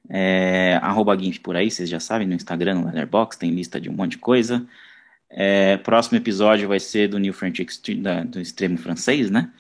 [0.09, 3.91] É, arroba GIMP por aí, vocês já sabem, no Instagram, no Letterboxd, tem lista de
[3.91, 4.65] um monte de coisa.
[5.29, 9.51] É, próximo episódio vai ser do New French Extreme, da, do extremo francês, né?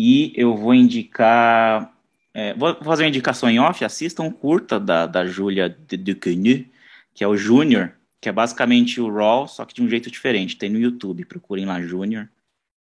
[0.00, 1.92] E eu vou indicar.
[2.32, 3.84] É, vou fazer uma indicação em off.
[3.84, 6.70] Assistam um curta da, da Julia Duquesne,
[7.12, 7.90] que é o Júnior,
[8.20, 10.56] que é basicamente o Raw, só que de um jeito diferente.
[10.56, 12.28] Tem no YouTube, procurem lá Júnior,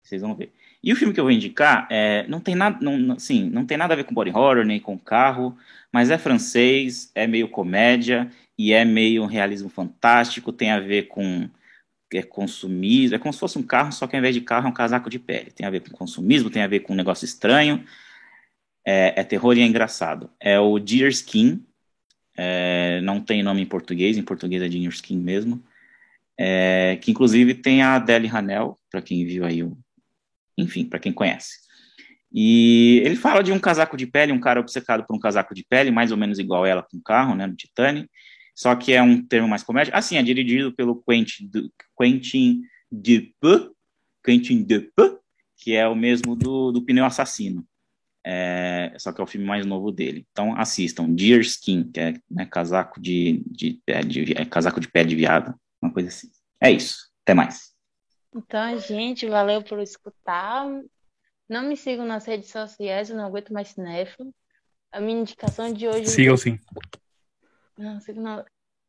[0.00, 0.52] vocês vão ver.
[0.80, 3.76] E o filme que eu vou indicar é, não tem nada, não, assim, não tem
[3.76, 5.56] nada a ver com body horror nem com carro,
[5.92, 10.52] mas é francês, é meio comédia e é meio um realismo fantástico.
[10.52, 11.50] Tem a ver com
[12.18, 14.70] é consumismo, é como se fosse um carro, só que ao invés de carro é
[14.70, 15.50] um casaco de pele.
[15.50, 17.84] Tem a ver com consumismo, tem a ver com um negócio estranho.
[18.84, 20.30] É, é terror e é engraçado.
[20.40, 21.64] É o Deer Skin,
[22.36, 25.62] é, não tem nome em português, em português é Deer Skin mesmo.
[26.38, 29.76] É, que inclusive tem a Adele Hanel, para quem viu aí o.
[30.56, 31.60] Enfim, para quem conhece.
[32.32, 35.64] E ele fala de um casaco de pele, um cara obcecado por um casaco de
[35.64, 38.08] pele, mais ou menos igual ela com o carro, né, no Titanic
[38.54, 39.94] só que é um termo mais comédia.
[39.94, 41.50] Assim, é dirigido pelo Quentin,
[41.98, 43.72] Quentin Dupe,
[44.24, 45.18] Quentin Dupe,
[45.56, 47.66] que é o mesmo do, do Pneu Assassino.
[48.24, 50.26] É, só que é o filme mais novo dele.
[50.30, 55.02] Então assistam Deer Skin, que é né, casaco de, de, de, é, casaco de pé
[55.02, 56.30] de viado, uma coisa assim.
[56.60, 57.10] É isso.
[57.24, 57.72] Até mais.
[58.34, 60.66] Então, gente, valeu por escutar.
[61.48, 64.32] Não me sigam nas redes sociais, eu não aguento mais cinéfilo.
[64.90, 66.06] A minha indicação de hoje.
[66.06, 66.58] Sigam sim.
[67.76, 68.44] Não, não.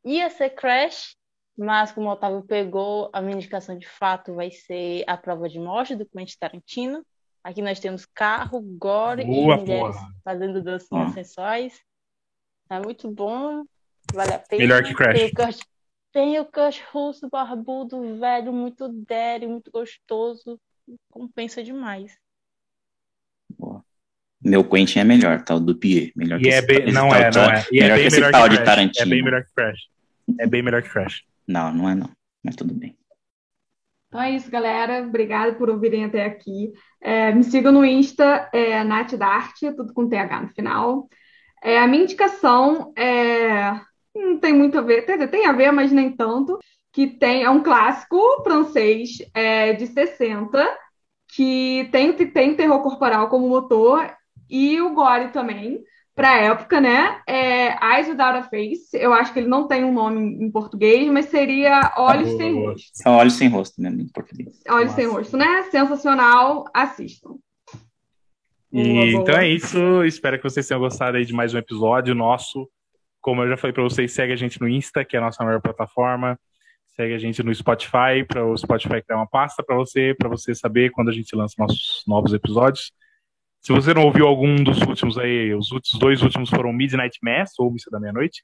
[0.06, 1.16] Ia ser Crash,
[1.58, 5.60] mas como o Otávio pegou, a minha indicação de fato vai ser A Prova de
[5.60, 7.06] Morte, do Quentin Tarantino.
[7.44, 10.14] Aqui nós temos carro, gore Boa, e mulheres porra.
[10.24, 11.14] fazendo dancinhas Ah.
[11.14, 11.82] sensuais.
[12.70, 13.64] É muito bom,
[14.14, 14.62] vale a pena.
[14.62, 15.20] Melhor que Crash.
[15.20, 15.60] Tem o Kurt,
[16.12, 20.60] tem o Kurt Russo, barbudo, velho, muito dério, muito gostoso.
[21.12, 22.18] Compensa demais.
[24.44, 25.56] Meu Quentin é melhor, tá?
[25.56, 26.12] O Dupier.
[26.16, 27.66] Melhor E que é esse- bem, esse não tal é, de- não é.
[27.72, 28.64] E é melhor bem que esse melhor tal que de.
[28.64, 29.06] Tarantino.
[29.06, 29.80] É bem melhor que Crash.
[30.40, 31.22] É bem melhor que Crash.
[31.48, 32.10] Não, não é não.
[32.44, 32.96] Mas tudo bem.
[34.08, 35.02] Então é isso, galera.
[35.02, 36.72] Obrigada por ouvirem até aqui.
[37.02, 41.08] É, me sigam no Insta, é, Nath Dart, tudo com TH no final.
[41.64, 43.72] É, a minha indicação é,
[44.14, 46.60] não tem muito a ver, dizer, tem a ver, mas nem tanto,
[46.92, 50.78] que tem, é um clássico francês é, de 60,
[51.34, 54.14] que tem, tem terror corporal como motor,
[54.54, 55.84] e o gore também,
[56.14, 57.24] para época, né?
[57.28, 61.12] É, Eyes Without a Face, eu acho que ele não tem um nome em português,
[61.12, 62.54] mas seria Olhos Boa, Sem.
[62.54, 62.90] Rosto.
[62.94, 64.62] São olhos sem rosto mesmo em português.
[64.70, 65.18] Olhos sem Massa.
[65.18, 65.64] rosto, né?
[65.72, 67.32] Sensacional, assistam.
[68.72, 70.04] E, então é isso.
[70.04, 72.70] Espero que vocês tenham gostado aí de mais um episódio nosso.
[73.20, 75.44] Como eu já falei para vocês, segue a gente no Insta, que é a nossa
[75.44, 76.40] maior plataforma.
[76.96, 80.54] Segue a gente no Spotify, para o Spotify criar uma pasta para você, para você
[80.54, 82.92] saber quando a gente lança nossos novos episódios.
[83.66, 87.52] Se você não ouviu algum dos últimos aí, os últimos, dois últimos foram Midnight Mass,
[87.58, 88.44] ou Missa da Meia-Noite,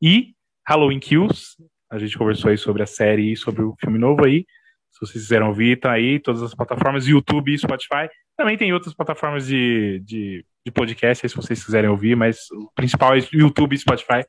[0.00, 0.32] e
[0.64, 1.56] Halloween Kills.
[1.90, 4.46] A gente conversou aí sobre a série e sobre o filme novo aí.
[4.92, 8.08] Se vocês quiserem ouvir, tá aí, todas as plataformas, YouTube e Spotify.
[8.36, 12.70] Também tem outras plataformas de, de, de podcast aí, se vocês quiserem ouvir, mas o
[12.72, 14.24] principal é YouTube e Spotify.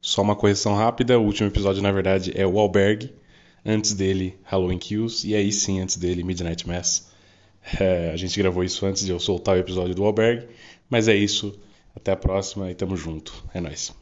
[0.00, 3.14] Só uma correção rápida, o último episódio na verdade é o Albergue,
[3.64, 7.11] antes dele Halloween Kills e aí sim antes dele Midnight Mass.
[7.80, 10.48] É, a gente gravou isso antes de eu soltar o episódio do Albergue,
[10.90, 11.58] mas é isso.
[11.94, 13.44] Até a próxima e tamo junto.
[13.54, 14.01] É nóis.